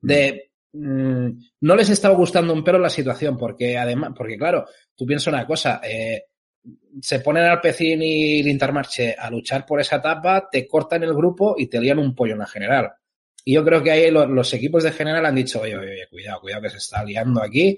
de 0.00 0.52
mm, 0.72 1.28
no 1.60 1.76
les 1.76 1.90
estaba 1.90 2.14
gustando 2.14 2.54
un 2.54 2.64
pelo 2.64 2.78
la 2.78 2.88
situación, 2.88 3.36
porque 3.36 3.76
además, 3.76 4.12
porque 4.16 4.38
claro, 4.38 4.64
tú 4.96 5.04
piensas 5.04 5.32
una 5.32 5.46
cosa, 5.46 5.82
eh, 5.84 6.24
se 7.00 7.20
ponen 7.20 7.44
Alpecin 7.44 8.02
y 8.02 8.42
Lintermarche 8.42 9.14
a 9.18 9.30
luchar 9.30 9.66
por 9.66 9.80
esa 9.80 9.96
etapa, 9.96 10.48
te 10.50 10.66
cortan 10.66 11.02
el 11.02 11.14
grupo 11.14 11.54
y 11.58 11.66
te 11.66 11.80
lían 11.80 11.98
un 11.98 12.14
pollo 12.14 12.32
en 12.32 12.38
la 12.40 12.46
general. 12.46 12.92
Y 13.44 13.54
yo 13.54 13.64
creo 13.64 13.82
que 13.82 13.90
ahí 13.90 14.10
los 14.10 14.54
equipos 14.54 14.82
de 14.84 14.92
general 14.92 15.26
han 15.26 15.34
dicho, 15.34 15.60
oye, 15.60 15.76
oye, 15.76 16.06
cuidado, 16.10 16.40
cuidado 16.40 16.62
que 16.62 16.70
se 16.70 16.78
está 16.78 17.04
liando 17.04 17.42
aquí. 17.42 17.76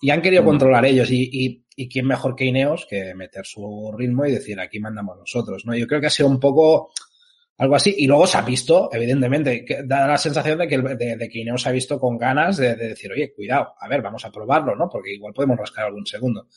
Y 0.00 0.10
han 0.10 0.20
querido 0.20 0.42
mm. 0.42 0.46
controlar 0.46 0.84
ellos. 0.84 1.10
Y, 1.10 1.30
y, 1.32 1.64
y, 1.76 1.88
quién 1.88 2.06
mejor 2.06 2.34
que 2.34 2.44
Ineos 2.44 2.86
que 2.90 3.14
meter 3.14 3.46
su 3.46 3.94
ritmo 3.96 4.26
y 4.26 4.32
decir, 4.32 4.58
aquí 4.58 4.80
mandamos 4.80 5.16
nosotros, 5.16 5.64
¿no? 5.64 5.76
Yo 5.76 5.86
creo 5.86 6.00
que 6.00 6.08
ha 6.08 6.10
sido 6.10 6.28
un 6.28 6.40
poco 6.40 6.90
algo 7.58 7.76
así. 7.76 7.94
Y 7.96 8.06
luego 8.08 8.26
se 8.26 8.36
ha 8.36 8.42
visto, 8.42 8.90
evidentemente, 8.92 9.64
que 9.64 9.84
da 9.84 10.08
la 10.08 10.18
sensación 10.18 10.58
de 10.58 10.66
que, 10.66 10.78
de, 10.78 11.16
de 11.16 11.28
que 11.28 11.38
Ineos 11.38 11.62
se 11.62 11.68
ha 11.68 11.72
visto 11.72 12.00
con 12.00 12.18
ganas 12.18 12.56
de, 12.56 12.74
de, 12.74 12.88
decir, 12.88 13.12
oye, 13.12 13.32
cuidado, 13.32 13.74
a 13.78 13.88
ver, 13.88 14.02
vamos 14.02 14.24
a 14.24 14.32
probarlo, 14.32 14.74
¿no? 14.74 14.88
Porque 14.88 15.14
igual 15.14 15.32
podemos 15.32 15.56
rascar 15.56 15.86
algún 15.86 16.04
segundo. 16.04 16.48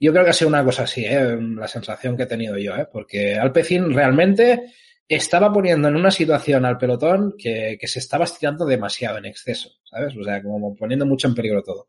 Yo 0.00 0.12
creo 0.12 0.24
que 0.24 0.30
ha 0.30 0.34
sido 0.34 0.48
una 0.48 0.64
cosa 0.64 0.84
así, 0.84 1.04
¿eh? 1.04 1.36
la 1.40 1.66
sensación 1.66 2.16
que 2.16 2.22
he 2.22 2.26
tenido 2.26 2.56
yo, 2.56 2.76
¿eh? 2.76 2.86
porque 2.90 3.34
Alpecin 3.34 3.92
realmente 3.92 4.72
estaba 5.08 5.52
poniendo 5.52 5.88
en 5.88 5.96
una 5.96 6.10
situación 6.10 6.64
al 6.64 6.78
pelotón 6.78 7.34
que, 7.36 7.76
que 7.80 7.88
se 7.88 7.98
estaba 7.98 8.24
estirando 8.24 8.64
demasiado 8.64 9.18
en 9.18 9.24
exceso, 9.24 9.70
¿sabes? 9.84 10.14
O 10.16 10.22
sea, 10.22 10.42
como 10.42 10.76
poniendo 10.76 11.06
mucho 11.06 11.26
en 11.26 11.34
peligro 11.34 11.62
todo. 11.62 11.88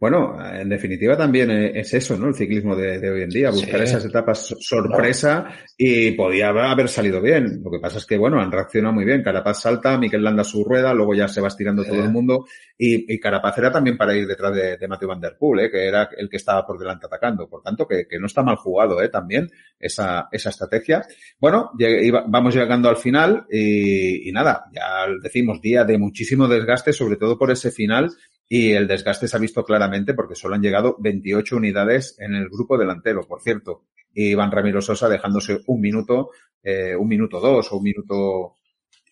Bueno, 0.00 0.36
en 0.50 0.68
definitiva 0.68 1.16
también 1.16 1.50
e-, 1.50 1.78
es 1.80 1.92
eso, 1.92 2.16
¿no? 2.16 2.28
El 2.28 2.34
ciclismo 2.34 2.74
de, 2.74 2.98
de 2.98 3.10
hoy 3.10 3.22
en 3.22 3.28
día, 3.28 3.50
buscar 3.50 3.80
sí. 3.80 3.84
esas 3.84 4.04
etapas 4.06 4.54
sorpresa 4.60 5.48
y 5.76 6.12
podía 6.12 6.48
haber 6.48 6.88
salido 6.88 7.20
bien. 7.20 7.60
Lo 7.62 7.70
que 7.70 7.78
pasa 7.78 7.98
es 7.98 8.06
que, 8.06 8.16
bueno, 8.16 8.40
han 8.40 8.50
reaccionado 8.50 8.94
muy 8.94 9.04
bien. 9.04 9.22
Carapaz 9.22 9.60
salta, 9.60 9.98
Miquel 9.98 10.24
Landa 10.24 10.42
su 10.42 10.64
rueda, 10.64 10.94
luego 10.94 11.14
ya 11.14 11.28
se 11.28 11.42
va 11.42 11.48
estirando 11.48 11.82
sí. 11.82 11.90
todo 11.90 12.02
el 12.02 12.10
mundo 12.10 12.46
y, 12.78 13.12
y, 13.14 13.18
Carapaz 13.18 13.56
era 13.58 13.70
también 13.70 13.96
para 13.96 14.14
ir 14.14 14.26
detrás 14.26 14.54
de, 14.54 14.76
de 14.76 14.88
Matthew 14.88 15.08
Van 15.08 15.20
Der 15.20 15.36
Poel, 15.38 15.66
¿eh? 15.66 15.70
que 15.70 15.86
era 15.86 16.08
el 16.16 16.28
que 16.28 16.36
estaba 16.36 16.66
por 16.66 16.78
delante 16.78 17.06
atacando. 17.06 17.48
Por 17.48 17.62
tanto, 17.62 17.86
que, 17.86 18.06
que 18.06 18.18
no 18.18 18.26
está 18.26 18.42
mal 18.42 18.56
jugado, 18.56 19.02
¿eh? 19.02 19.08
También 19.08 19.50
esa, 19.78 20.28
esa 20.30 20.50
estrategia. 20.50 21.02
Bueno, 21.38 21.72
iba, 21.78 22.24
vamos 22.26 22.54
llegando 22.54 22.88
al 22.88 22.96
final 22.96 23.46
y, 23.50 24.28
y 24.28 24.32
nada, 24.32 24.64
ya 24.72 25.06
decimos 25.22 25.60
día 25.60 25.84
de 25.84 25.98
muchísimo 25.98 26.48
desgaste, 26.48 26.92
sobre 26.92 27.16
todo 27.16 27.38
por 27.38 27.50
ese 27.50 27.70
final 27.70 28.10
y 28.48 28.72
el 28.72 28.86
desgaste 28.86 29.26
se 29.26 29.36
ha 29.36 29.40
visto 29.40 29.64
claramente 29.64 30.14
porque 30.14 30.34
solo 30.34 30.54
han 30.54 30.62
llegado 30.62 30.96
28 30.98 31.56
unidades 31.56 32.16
en 32.18 32.34
el 32.34 32.48
grupo 32.48 32.78
delantero, 32.78 33.26
por 33.26 33.40
cierto. 33.40 33.86
Y 34.14 34.30
Iván 34.30 34.52
Ramiro 34.52 34.80
Sosa 34.80 35.08
dejándose 35.08 35.60
un 35.66 35.80
minuto, 35.80 36.30
eh, 36.62 36.94
un 36.94 37.08
minuto 37.08 37.40
dos 37.40 37.70
o 37.72 37.76
un 37.76 37.82
minuto, 37.82 38.56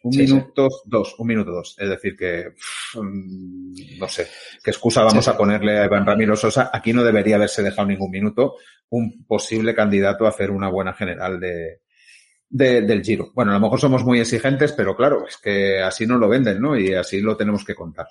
un 0.04 0.12
sí, 0.12 0.20
minuto 0.20 0.70
sí. 0.70 0.76
dos, 0.86 1.16
un 1.18 1.26
minuto 1.26 1.50
dos. 1.50 1.76
Es 1.78 1.88
decir 1.88 2.16
que, 2.16 2.54
mmm, 2.94 3.98
no 3.98 4.08
sé, 4.08 4.28
qué 4.62 4.70
excusa 4.70 5.02
vamos 5.02 5.24
sí, 5.24 5.30
a 5.30 5.36
ponerle 5.36 5.78
a 5.78 5.86
Iván 5.86 6.06
Ramiro 6.06 6.36
Sosa. 6.36 6.70
Aquí 6.72 6.92
no 6.92 7.02
debería 7.02 7.36
haberse 7.36 7.62
dejado 7.62 7.88
ningún 7.88 8.10
minuto 8.10 8.54
un 8.90 9.24
posible 9.26 9.74
candidato 9.74 10.26
a 10.26 10.28
hacer 10.28 10.52
una 10.52 10.68
buena 10.68 10.94
general 10.94 11.40
de, 11.40 11.80
de, 12.48 12.82
del 12.82 13.02
Giro. 13.02 13.32
Bueno, 13.34 13.50
a 13.50 13.54
lo 13.54 13.60
mejor 13.60 13.80
somos 13.80 14.04
muy 14.04 14.20
exigentes, 14.20 14.72
pero 14.72 14.96
claro, 14.96 15.26
es 15.26 15.38
que 15.38 15.80
así 15.82 16.06
no 16.06 16.18
lo 16.18 16.28
venden, 16.28 16.60
¿no? 16.60 16.78
Y 16.78 16.94
así 16.94 17.20
lo 17.20 17.36
tenemos 17.36 17.64
que 17.64 17.74
contar. 17.74 18.06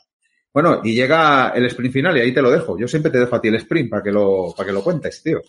Bueno, 0.54 0.82
y 0.84 0.94
llega 0.94 1.52
el 1.56 1.66
sprint 1.66 1.94
final 1.94 2.16
y 2.16 2.22
ahí 2.22 2.34
te 2.34 2.42
lo 2.42 2.52
dejo. 2.52 2.78
Yo 2.78 2.88
siempre 2.88 3.12
te 3.12 3.20
dejo 3.20 3.36
a 3.36 3.42
ti 3.42 3.48
el 3.48 3.56
sprint 3.56 3.90
para 3.90 4.04
que 4.04 4.12
lo, 4.12 4.54
para 4.56 4.68
que 4.68 4.74
lo 4.74 4.84
cuentes, 4.84 5.24
tío. 5.24 5.42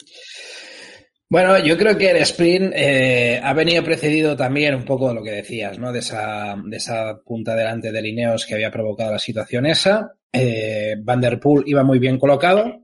Bueno, 1.29 1.59
yo 1.59 1.77
creo 1.77 1.99
que 1.99 2.11
el 2.11 2.19
sprint 2.19 2.73
eh, 2.75 3.41
ha 3.43 3.53
venido 3.53 3.83
precedido 3.83 4.37
también 4.37 4.75
un 4.75 4.85
poco 4.85 5.09
de 5.09 5.15
lo 5.15 5.23
que 5.23 5.33
decías, 5.33 5.79
¿no? 5.79 5.93
De 5.93 5.99
esa, 5.99 6.57
de 6.65 6.77
esa 6.77 7.21
punta 7.25 7.55
delante 7.55 7.93
de 7.93 8.01
Lineos 8.01 8.47
que 8.47 8.55
había 8.55 8.71
provocado 8.71 9.13
la 9.13 9.19
situación 9.19 9.67
esa. 9.67 10.15
Eh, 10.33 10.97
Van 10.99 11.21
der 11.21 11.39
Poel 11.39 11.65
iba 11.67 11.83
muy 11.83 11.99
bien 11.99 12.19
colocado. 12.19 12.81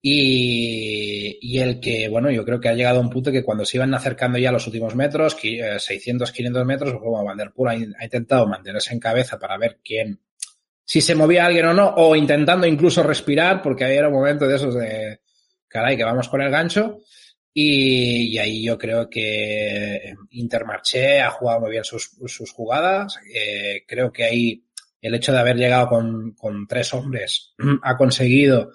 Y, 0.00 1.38
y, 1.40 1.58
el 1.60 1.80
que, 1.80 2.10
bueno, 2.10 2.30
yo 2.30 2.44
creo 2.44 2.60
que 2.60 2.68
ha 2.68 2.74
llegado 2.74 2.98
a 2.98 3.02
un 3.02 3.08
punto 3.08 3.32
que 3.32 3.42
cuando 3.42 3.64
se 3.64 3.78
iban 3.78 3.94
acercando 3.94 4.36
ya 4.38 4.52
los 4.52 4.66
últimos 4.66 4.94
metros, 4.94 5.34
600, 5.34 6.30
500 6.30 6.66
metros, 6.66 7.00
como 7.00 7.24
Van 7.24 7.38
der 7.38 7.52
Poel 7.52 7.94
ha, 7.96 8.02
ha 8.02 8.04
intentado 8.04 8.46
mantenerse 8.46 8.92
en 8.92 9.00
cabeza 9.00 9.38
para 9.38 9.56
ver 9.56 9.78
quién 9.82 10.20
si 10.84 11.00
se 11.00 11.14
movía 11.14 11.46
alguien 11.46 11.66
o 11.66 11.74
no, 11.74 11.94
o 11.96 12.14
intentando 12.14 12.66
incluso 12.66 13.02
respirar, 13.02 13.62
porque 13.62 13.84
había 13.84 14.06
un 14.06 14.14
momento 14.14 14.46
de 14.46 14.56
esos 14.56 14.74
de, 14.74 15.20
caray, 15.68 15.96
que 15.96 16.04
vamos 16.04 16.28
con 16.28 16.42
el 16.42 16.50
gancho. 16.50 17.00
Y, 17.56 18.36
ahí 18.38 18.64
yo 18.64 18.76
creo 18.76 19.08
que 19.08 20.14
Intermarché 20.30 21.20
ha 21.20 21.30
jugado 21.30 21.60
muy 21.60 21.70
bien 21.70 21.84
sus, 21.84 22.10
sus 22.26 22.50
jugadas. 22.50 23.18
Eh, 23.32 23.84
creo 23.86 24.12
que 24.12 24.24
ahí 24.24 24.64
el 25.00 25.14
hecho 25.14 25.32
de 25.32 25.38
haber 25.38 25.56
llegado 25.56 25.88
con, 25.88 26.32
con 26.32 26.66
tres 26.66 26.92
hombres 26.94 27.54
ha 27.82 27.96
conseguido 27.96 28.72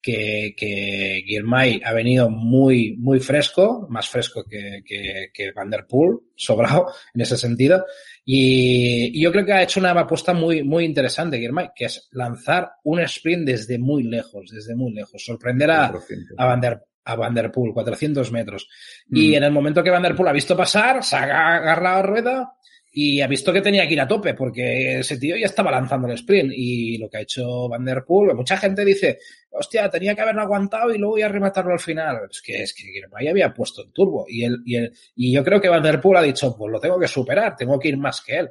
que, 0.00 0.54
que 0.56 1.22
Girmay 1.26 1.80
ha 1.84 1.92
venido 1.92 2.28
muy, 2.28 2.96
muy 2.96 3.20
fresco, 3.20 3.86
más 3.88 4.08
fresco 4.08 4.44
que, 4.44 4.82
que, 4.84 5.30
que 5.32 5.52
Van 5.52 5.70
Der 5.70 5.86
Poel, 5.86 6.18
sobrado 6.36 6.86
en 7.14 7.20
ese 7.20 7.36
sentido. 7.36 7.84
Y, 8.24 9.18
y, 9.18 9.22
yo 9.22 9.32
creo 9.32 9.44
que 9.44 9.52
ha 9.52 9.62
hecho 9.62 9.80
una 9.80 9.90
apuesta 9.90 10.32
muy, 10.32 10.62
muy 10.62 10.84
interesante, 10.84 11.38
Girmay, 11.38 11.70
que 11.74 11.86
es 11.86 12.08
lanzar 12.12 12.72
un 12.84 13.00
sprint 13.00 13.46
desde 13.46 13.78
muy 13.78 14.04
lejos, 14.04 14.50
desde 14.50 14.76
muy 14.76 14.92
lejos. 14.92 15.24
Sorprender 15.24 15.70
a, 15.70 15.92
a 16.38 16.46
Van 16.46 16.60
Der 16.60 16.82
a 17.04 17.16
Van 17.16 17.34
Der 17.34 17.50
Poel, 17.50 17.72
400 17.72 18.30
metros. 18.30 18.68
Mm. 19.08 19.16
Y 19.16 19.34
en 19.34 19.42
el 19.42 19.50
momento 19.50 19.82
que 19.82 19.90
Van 19.90 20.02
Der 20.02 20.14
Poel 20.14 20.28
ha 20.28 20.32
visto 20.32 20.56
pasar, 20.56 21.02
se 21.02 21.16
ha 21.16 21.56
agarrado 21.56 21.98
a 21.98 22.02
rueda 22.02 22.52
y 22.94 23.22
ha 23.22 23.26
visto 23.26 23.54
que 23.54 23.62
tenía 23.62 23.88
que 23.88 23.94
ir 23.94 24.00
a 24.02 24.06
tope 24.06 24.34
porque 24.34 24.98
ese 24.98 25.16
tío 25.16 25.34
ya 25.34 25.46
estaba 25.46 25.70
lanzando 25.70 26.08
el 26.08 26.14
sprint 26.14 26.52
y 26.54 26.98
lo 26.98 27.08
que 27.08 27.16
ha 27.16 27.22
hecho 27.22 27.66
Van 27.66 27.86
Der 27.86 28.04
Poel, 28.04 28.36
mucha 28.36 28.58
gente 28.58 28.84
dice, 28.84 29.18
hostia, 29.50 29.88
tenía 29.88 30.14
que 30.14 30.20
haberlo 30.20 30.42
aguantado 30.42 30.94
y 30.94 30.98
luego 30.98 31.16
ya 31.16 31.28
rematarlo 31.28 31.72
al 31.72 31.80
final. 31.80 32.18
Es 32.30 32.42
que 32.42 32.62
es 32.62 32.74
que 32.74 32.82
Girmay 32.84 33.28
había 33.28 33.54
puesto 33.54 33.82
el 33.82 33.92
turbo 33.92 34.26
y, 34.28 34.44
él, 34.44 34.58
y, 34.66 34.76
él, 34.76 34.92
y 35.16 35.32
yo 35.32 35.42
creo 35.42 35.58
que 35.58 35.70
Van 35.70 35.82
Der 35.82 36.02
Poel 36.02 36.18
ha 36.18 36.22
dicho, 36.22 36.54
pues 36.54 36.70
lo 36.70 36.78
tengo 36.78 37.00
que 37.00 37.08
superar, 37.08 37.56
tengo 37.56 37.78
que 37.78 37.88
ir 37.88 37.96
más 37.96 38.20
que 38.20 38.36
él. 38.40 38.50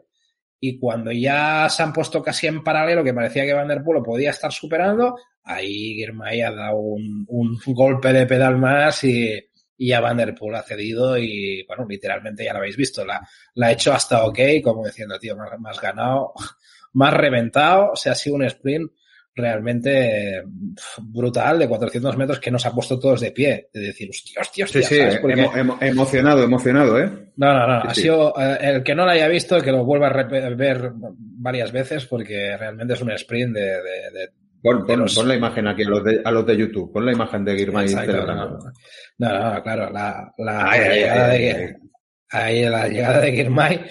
Y 0.59 0.79
cuando 0.79 1.11
ya 1.11 1.67
se 1.69 1.83
han 1.83 1.93
puesto 1.93 2.23
casi 2.23 2.47
en 2.47 2.63
paralelo, 2.63 3.03
que 3.03 3.13
parecía 3.13 3.45
que 3.45 3.53
Van 3.53 3.67
Der 3.67 3.83
Poel 3.83 3.99
lo 3.99 4.03
podía 4.03 4.31
estar 4.31 4.51
superando, 4.51 5.17
ahí 5.43 5.93
Girmay 5.97 6.41
ha 6.41 6.51
dado 6.51 6.77
un, 6.77 7.25
un 7.27 7.59
golpe 7.67 8.11
de 8.11 8.25
pedal 8.25 8.57
más 8.57 9.03
y, 9.03 9.39
y 9.81 9.93
a 9.93 9.99
Van 9.99 10.17
Der 10.17 10.35
Poel 10.35 10.53
ha 10.53 10.61
cedido 10.61 11.17
y, 11.17 11.63
bueno, 11.67 11.87
literalmente 11.89 12.45
ya 12.45 12.53
lo 12.53 12.59
habéis 12.59 12.77
visto, 12.77 13.03
la, 13.03 13.27
la 13.55 13.67
ha 13.67 13.71
hecho 13.71 13.91
hasta 13.91 14.23
ok, 14.25 14.39
como 14.63 14.85
diciendo, 14.85 15.17
tío, 15.17 15.35
más, 15.35 15.59
más 15.59 15.81
ganado, 15.81 16.33
más 16.93 17.11
reventado, 17.15 17.93
o 17.93 17.95
sea, 17.95 18.11
ha 18.11 18.15
sido 18.15 18.35
un 18.35 18.43
sprint 18.43 18.91
realmente 19.33 20.43
brutal 21.01 21.57
de 21.57 21.67
400 21.67 22.15
metros 22.15 22.39
que 22.39 22.51
nos 22.51 22.63
ha 22.67 22.75
puesto 22.75 22.99
todos 22.99 23.21
de 23.21 23.31
pie, 23.31 23.69
de 23.73 23.79
decir, 23.79 24.07
hostia, 24.11 24.41
hostia, 24.41 24.65
hostia. 24.65 24.83
Sí, 24.83 24.95
sí, 24.95 25.17
Porque... 25.19 25.41
emo, 25.41 25.55
emo, 25.55 25.77
emocionado, 25.81 26.43
emocionado, 26.43 26.99
¿eh? 26.99 27.09
No, 27.37 27.51
no, 27.51 27.65
no, 27.65 27.81
sí, 27.81 27.87
ha 27.87 27.93
sí. 27.95 28.01
sido 28.01 28.33
eh, 28.39 28.57
el 28.61 28.83
que 28.83 28.93
no 28.93 29.05
lo 29.05 29.11
haya 29.11 29.27
visto, 29.29 29.59
que 29.61 29.71
lo 29.71 29.83
vuelva 29.83 30.09
a 30.09 30.49
ver 30.55 30.91
varias 30.93 31.71
veces 31.71 32.05
porque 32.05 32.55
realmente 32.55 32.93
es 32.93 33.01
un 33.01 33.09
sprint 33.13 33.55
de, 33.55 33.61
de, 33.61 34.11
de 34.13 34.29
Pon, 34.61 34.85
pon, 34.85 34.99
los... 34.99 35.15
pon, 35.15 35.27
la 35.27 35.35
imagen 35.35 35.67
aquí 35.67 35.83
a 35.83 35.89
los 35.89 36.03
de, 36.03 36.21
a 36.23 36.31
los 36.31 36.45
de 36.45 36.57
YouTube, 36.57 36.91
pon 36.91 37.05
la 37.05 37.13
imagen 37.13 37.43
de 37.43 37.57
Girmay 37.57 37.87
celebrando. 37.87 38.59
No, 39.17 39.29
no, 39.29 39.53
no, 39.53 39.63
claro, 39.63 39.89
la, 39.91 40.33
la, 40.37 40.69
ay, 40.69 40.79
la 40.79 40.85
ay, 40.85 40.99
llegada 40.99 41.29
ay, 41.29 41.39
de 41.41 41.77
ahí 42.29 42.65
la 42.65 42.87
llegada 42.87 43.21
de 43.21 43.31
Girmay, 43.31 43.85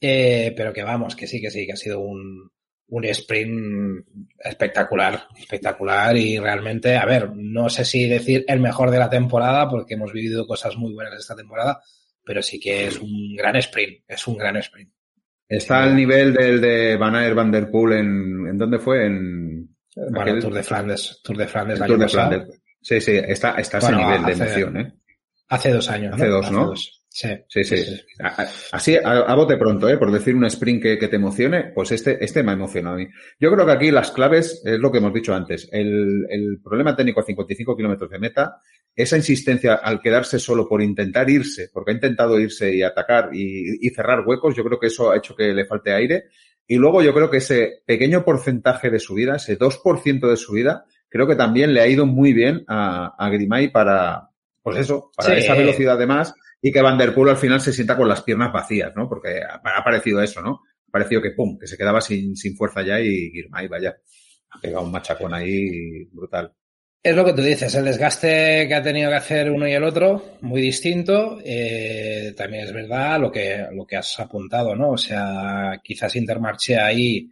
eh, 0.00 0.54
pero 0.56 0.72
que 0.72 0.82
vamos, 0.82 1.16
que 1.16 1.26
sí, 1.26 1.40
que 1.40 1.50
sí, 1.50 1.66
que 1.66 1.72
ha 1.72 1.76
sido 1.76 2.00
un, 2.00 2.50
un 2.88 3.04
sprint 3.04 4.06
espectacular, 4.38 5.26
espectacular 5.38 6.16
y 6.16 6.38
realmente, 6.38 6.96
a 6.96 7.04
ver, 7.04 7.30
no 7.34 7.68
sé 7.68 7.84
si 7.84 8.08
decir 8.08 8.44
el 8.48 8.60
mejor 8.60 8.90
de 8.90 8.98
la 8.98 9.10
temporada 9.10 9.68
porque 9.68 9.94
hemos 9.94 10.12
vivido 10.12 10.46
cosas 10.46 10.76
muy 10.76 10.92
buenas 10.94 11.14
esta 11.18 11.36
temporada, 11.36 11.80
pero 12.24 12.42
sí 12.42 12.58
que 12.58 12.86
es 12.86 12.98
un 12.98 13.36
gran 13.36 13.56
sprint, 13.56 14.04
es 14.08 14.26
un 14.26 14.36
gran 14.36 14.56
sprint. 14.56 14.90
Está 15.48 15.82
al 15.82 15.96
nivel 15.96 16.34
del 16.34 16.60
de 16.60 16.96
Van 16.96 17.14
Aert 17.14 17.34
Van 17.34 17.50
Der 17.50 17.70
Poel 17.70 18.00
en, 18.00 18.46
¿en 18.48 18.58
dónde 18.58 18.78
fue? 18.78 19.06
En, 19.06 19.77
bueno, 20.10 20.20
aquel... 20.20 20.40
Tour 20.40 20.54
de 20.54 20.62
Flandes. 20.62 21.20
Tour 21.22 21.36
de 21.36 21.46
Flandes. 21.48 21.78
Tour 21.78 21.98
de 21.98 22.08
Flandes. 22.08 22.60
Sí, 22.80 23.00
sí, 23.00 23.12
está, 23.16 23.52
está 23.52 23.80
bueno, 23.80 23.98
a 23.98 24.00
ese 24.00 24.08
nivel 24.08 24.24
hace, 24.24 24.44
de 24.44 24.44
emoción, 24.44 24.76
¿eh? 24.76 24.92
Hace 25.48 25.72
dos 25.72 25.90
años. 25.90 26.14
Hace 26.14 26.26
¿no? 26.26 26.32
dos, 26.32 26.50
¿no? 26.50 26.60
Hace 26.60 26.68
dos. 26.68 26.98
Sí, 27.10 27.28
sí, 27.48 27.64
sí. 27.64 27.76
sí. 27.84 28.00
Así, 28.70 28.96
a, 28.96 29.10
a, 29.10 29.34
bote 29.34 29.56
pronto, 29.56 29.88
¿eh? 29.88 29.98
Por 29.98 30.12
decir 30.12 30.36
un 30.36 30.44
sprint 30.44 30.82
que, 30.82 30.98
que, 30.98 31.08
te 31.08 31.16
emocione, 31.16 31.72
pues 31.74 31.90
este, 31.90 32.22
este 32.24 32.42
me 32.42 32.52
ha 32.52 32.54
emocionado 32.54 32.94
a 32.94 32.98
mí. 32.98 33.08
Yo 33.40 33.50
creo 33.50 33.66
que 33.66 33.72
aquí 33.72 33.90
las 33.90 34.12
claves 34.12 34.62
es 34.64 34.78
lo 34.78 34.92
que 34.92 34.98
hemos 34.98 35.12
dicho 35.12 35.34
antes. 35.34 35.68
El, 35.72 36.26
el 36.30 36.60
problema 36.62 36.94
técnico 36.94 37.20
a 37.20 37.24
55 37.24 37.76
kilómetros 37.76 38.10
de 38.10 38.18
meta, 38.20 38.60
esa 38.94 39.16
insistencia 39.16 39.74
al 39.74 40.00
quedarse 40.00 40.38
solo 40.38 40.68
por 40.68 40.80
intentar 40.80 41.28
irse, 41.28 41.70
porque 41.72 41.90
ha 41.90 41.94
intentado 41.94 42.38
irse 42.38 42.72
y 42.72 42.82
atacar 42.82 43.30
y, 43.32 43.84
y 43.84 43.90
cerrar 43.90 44.24
huecos, 44.24 44.54
yo 44.54 44.62
creo 44.62 44.78
que 44.78 44.86
eso 44.88 45.10
ha 45.10 45.16
hecho 45.16 45.34
que 45.34 45.52
le 45.52 45.64
falte 45.64 45.92
aire. 45.92 46.26
Y 46.68 46.76
luego 46.76 47.02
yo 47.02 47.12
creo 47.12 47.30
que 47.30 47.38
ese 47.38 47.82
pequeño 47.84 48.24
porcentaje 48.24 48.90
de 48.90 49.00
subida, 49.00 49.36
ese 49.36 49.58
2% 49.58 50.28
de 50.28 50.36
subida, 50.36 50.84
creo 51.08 51.26
que 51.26 51.34
también 51.34 51.74
le 51.74 51.80
ha 51.80 51.88
ido 51.88 52.06
muy 52.06 52.32
bien 52.32 52.62
a, 52.68 53.14
a 53.18 53.28
Grimay 53.30 53.72
para, 53.72 54.28
pues 54.62 54.78
eso, 54.78 55.10
para 55.16 55.30
sí. 55.30 55.40
esa 55.40 55.54
velocidad 55.54 55.98
de 55.98 56.06
más 56.06 56.34
y 56.62 56.70
que 56.70 56.82
Van 56.82 56.98
Der 56.98 57.14
Poel 57.14 57.30
al 57.30 57.36
final 57.36 57.60
se 57.60 57.72
sienta 57.72 57.96
con 57.96 58.08
las 58.08 58.22
piernas 58.22 58.52
vacías, 58.52 58.92
¿no? 58.94 59.08
Porque 59.08 59.40
ha 59.42 59.82
parecido 59.82 60.22
eso, 60.22 60.42
¿no? 60.42 60.60
pareció 60.90 61.20
que 61.20 61.30
pum, 61.30 61.58
que 61.58 61.66
se 61.66 61.76
quedaba 61.76 62.00
sin, 62.00 62.36
sin 62.36 62.56
fuerza 62.56 62.82
ya 62.82 63.00
y 63.00 63.30
Girmay, 63.30 63.68
vaya, 63.68 63.96
ha 64.50 64.60
pegado 64.60 64.84
un 64.84 64.92
machacón 64.92 65.34
ahí 65.34 66.04
brutal. 66.06 66.52
Es 67.00 67.14
lo 67.14 67.24
que 67.24 67.32
tú 67.32 67.42
dices, 67.42 67.72
el 67.74 67.84
desgaste 67.84 68.66
que 68.66 68.74
ha 68.74 68.82
tenido 68.82 69.08
que 69.08 69.16
hacer 69.16 69.50
uno 69.50 69.68
y 69.68 69.72
el 69.72 69.84
otro, 69.84 70.36
muy 70.40 70.60
distinto. 70.60 71.38
Eh, 71.44 72.34
también 72.36 72.64
es 72.64 72.72
verdad 72.72 73.20
lo 73.20 73.30
que, 73.30 73.66
lo 73.72 73.86
que 73.86 73.96
has 73.96 74.18
apuntado, 74.18 74.74
¿no? 74.74 74.90
O 74.90 74.98
sea, 74.98 75.80
quizás 75.82 76.16
Intermarché 76.16 76.76
ahí 76.76 77.30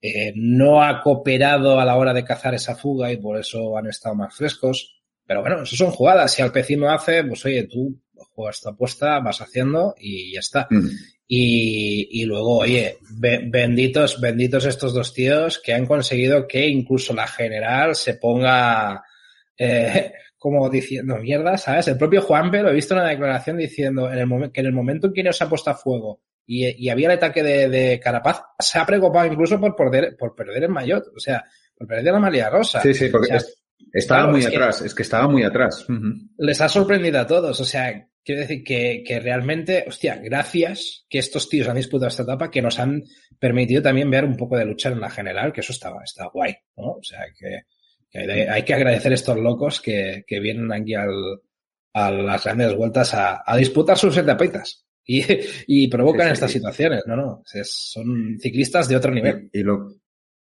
eh, 0.00 0.32
no 0.36 0.82
ha 0.82 1.00
cooperado 1.00 1.80
a 1.80 1.84
la 1.84 1.96
hora 1.96 2.14
de 2.14 2.24
cazar 2.24 2.54
esa 2.54 2.76
fuga 2.76 3.10
y 3.10 3.16
por 3.16 3.38
eso 3.38 3.76
han 3.76 3.88
estado 3.88 4.14
más 4.14 4.34
frescos. 4.34 5.02
Pero 5.26 5.40
bueno, 5.40 5.62
eso 5.62 5.74
son 5.74 5.90
jugadas. 5.90 6.32
Si 6.32 6.42
al 6.42 6.52
pecino 6.52 6.90
hace, 6.90 7.24
pues 7.24 7.44
oye, 7.46 7.64
tú 7.64 8.00
juegas 8.34 8.60
tu 8.60 8.68
apuesta, 8.68 9.18
vas 9.18 9.40
haciendo 9.40 9.94
y 9.98 10.34
ya 10.34 10.40
está. 10.40 10.68
Mm. 10.70 10.88
Y, 11.26 12.20
y, 12.20 12.24
luego, 12.26 12.58
oye, 12.58 12.98
benditos, 13.10 14.20
benditos 14.20 14.66
estos 14.66 14.92
dos 14.92 15.14
tíos 15.14 15.58
que 15.58 15.72
han 15.72 15.86
conseguido 15.86 16.46
que 16.46 16.66
incluso 16.66 17.14
la 17.14 17.26
general 17.26 17.96
se 17.96 18.14
ponga 18.14 19.02
eh, 19.56 20.12
como 20.38 20.68
diciendo 20.68 21.16
mierda, 21.16 21.56
¿sabes? 21.56 21.88
El 21.88 21.96
propio 21.96 22.20
Juanpe 22.20 22.62
lo 22.62 22.68
he 22.68 22.74
visto 22.74 22.94
en 22.94 23.00
una 23.00 23.08
declaración 23.08 23.56
diciendo 23.56 24.12
en 24.12 24.18
el 24.18 24.52
que 24.52 24.60
en 24.60 24.66
el 24.66 24.72
momento 24.72 25.06
en 25.06 25.14
que 25.14 25.22
nos 25.22 25.40
ha 25.40 25.48
puesto 25.48 25.70
a 25.70 25.74
fuego 25.74 26.20
y, 26.46 26.84
y 26.84 26.90
había 26.90 27.06
el 27.08 27.16
ataque 27.16 27.42
de, 27.42 27.68
de, 27.68 28.00
Carapaz, 28.00 28.42
se 28.58 28.78
ha 28.78 28.86
preocupado 28.86 29.26
incluso 29.26 29.58
por 29.58 29.74
perder, 29.74 30.16
por 30.18 30.34
perder 30.34 30.64
en 30.64 30.72
Mayotte, 30.72 31.08
o 31.16 31.18
sea, 31.18 31.44
por 31.74 31.86
perder 31.86 32.12
la 32.12 32.20
María 32.20 32.50
Rosa. 32.50 32.80
Sí, 32.82 32.92
sí, 32.92 33.08
porque 33.08 33.38
estaba 33.92 34.30
muy 34.30 34.44
atrás, 34.44 34.82
es 34.82 34.94
que 34.94 35.02
estaba 35.02 35.28
muy 35.28 35.42
atrás. 35.42 35.86
Les 36.36 36.60
ha 36.60 36.68
sorprendido 36.68 37.20
a 37.20 37.26
todos, 37.26 37.58
o 37.60 37.64
sea, 37.64 38.08
quiero 38.24 38.40
decir 38.40 38.64
que, 38.64 39.02
que, 39.06 39.20
realmente, 39.20 39.84
hostia, 39.86 40.16
gracias 40.16 41.04
que 41.08 41.18
estos 41.18 41.48
tíos 41.48 41.68
han 41.68 41.76
disputado 41.76 42.08
esta 42.08 42.22
etapa, 42.22 42.50
que 42.50 42.62
nos 42.62 42.78
han 42.78 43.02
permitido 43.38 43.82
también 43.82 44.10
ver 44.10 44.24
un 44.24 44.36
poco 44.36 44.56
de 44.56 44.64
lucha 44.64 44.88
en 44.88 45.00
la 45.00 45.10
general, 45.10 45.52
que 45.52 45.60
eso 45.60 45.72
estaba, 45.72 46.02
está 46.02 46.26
guay, 46.32 46.54
¿no? 46.76 46.92
O 46.92 47.02
sea, 47.02 47.20
que, 47.38 47.62
que 48.10 48.50
hay, 48.50 48.62
que 48.62 48.74
agradecer 48.74 49.12
a 49.12 49.16
estos 49.16 49.36
locos 49.36 49.80
que, 49.80 50.24
que 50.26 50.40
vienen 50.40 50.72
aquí 50.72 50.94
al, 50.94 51.40
a 51.92 52.10
las 52.10 52.44
grandes 52.44 52.74
vueltas 52.74 53.14
a, 53.14 53.42
a 53.44 53.56
disputar 53.56 53.98
sus 53.98 54.16
etapitas 54.16 54.84
y, 55.04 55.22
y 55.66 55.88
provocan 55.88 56.32
estas 56.32 56.50
situaciones, 56.50 57.02
¿no? 57.06 57.16
no 57.16 57.42
son 57.64 58.38
ciclistas 58.40 58.88
de 58.88 58.96
otro 58.96 59.12
nivel. 59.12 59.50
Y, 59.52 59.60
y, 59.60 59.62
lo, 59.62 59.94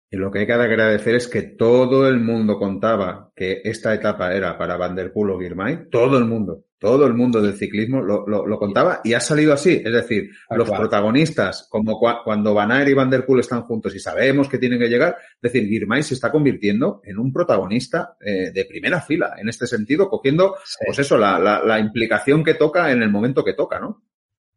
y 0.09 0.17
lo 0.17 0.31
que 0.31 0.39
hay 0.39 0.45
que 0.45 0.53
agradecer 0.53 1.15
es 1.15 1.27
que 1.27 1.41
todo 1.41 2.07
el 2.07 2.19
mundo 2.19 2.57
contaba 2.57 3.31
que 3.35 3.61
esta 3.63 3.93
etapa 3.93 4.33
era 4.33 4.57
para 4.57 4.77
Van 4.77 4.95
Der 4.95 5.11
Poel 5.11 5.31
o 5.31 5.39
Girmay, 5.39 5.89
todo 5.89 6.17
el 6.17 6.25
mundo, 6.25 6.65
todo 6.77 7.07
el 7.07 7.13
mundo 7.15 7.41
del 7.41 7.55
ciclismo 7.55 8.01
lo, 8.01 8.27
lo, 8.27 8.45
lo 8.45 8.59
contaba 8.59 9.01
y 9.03 9.13
ha 9.13 9.19
salido 9.19 9.51
así. 9.51 9.81
Es 9.83 9.91
decir, 9.91 10.29
los 10.51 10.69
protagonistas, 10.69 11.67
como 11.69 11.99
cuando 12.23 12.53
Van 12.53 12.71
Aert 12.71 12.89
y 12.89 12.93
Van 12.93 13.09
Der 13.09 13.25
Poel 13.25 13.39
están 13.39 13.63
juntos 13.63 13.95
y 13.95 13.99
sabemos 13.99 14.47
que 14.47 14.59
tienen 14.59 14.79
que 14.79 14.87
llegar, 14.87 15.17
es 15.41 15.51
decir, 15.51 15.67
Girmay 15.67 16.03
se 16.03 16.13
está 16.13 16.31
convirtiendo 16.31 17.01
en 17.03 17.17
un 17.17 17.33
protagonista 17.33 18.15
eh, 18.21 18.51
de 18.51 18.65
primera 18.65 19.01
fila, 19.01 19.35
en 19.37 19.49
este 19.49 19.65
sentido, 19.65 20.07
cogiendo, 20.07 20.55
pues 20.85 20.99
eso, 20.99 21.17
la, 21.17 21.39
la, 21.39 21.63
la 21.63 21.79
implicación 21.79 22.43
que 22.43 22.53
toca 22.53 22.91
en 22.91 23.01
el 23.01 23.09
momento 23.09 23.43
que 23.43 23.53
toca, 23.53 23.79
¿no? 23.79 24.03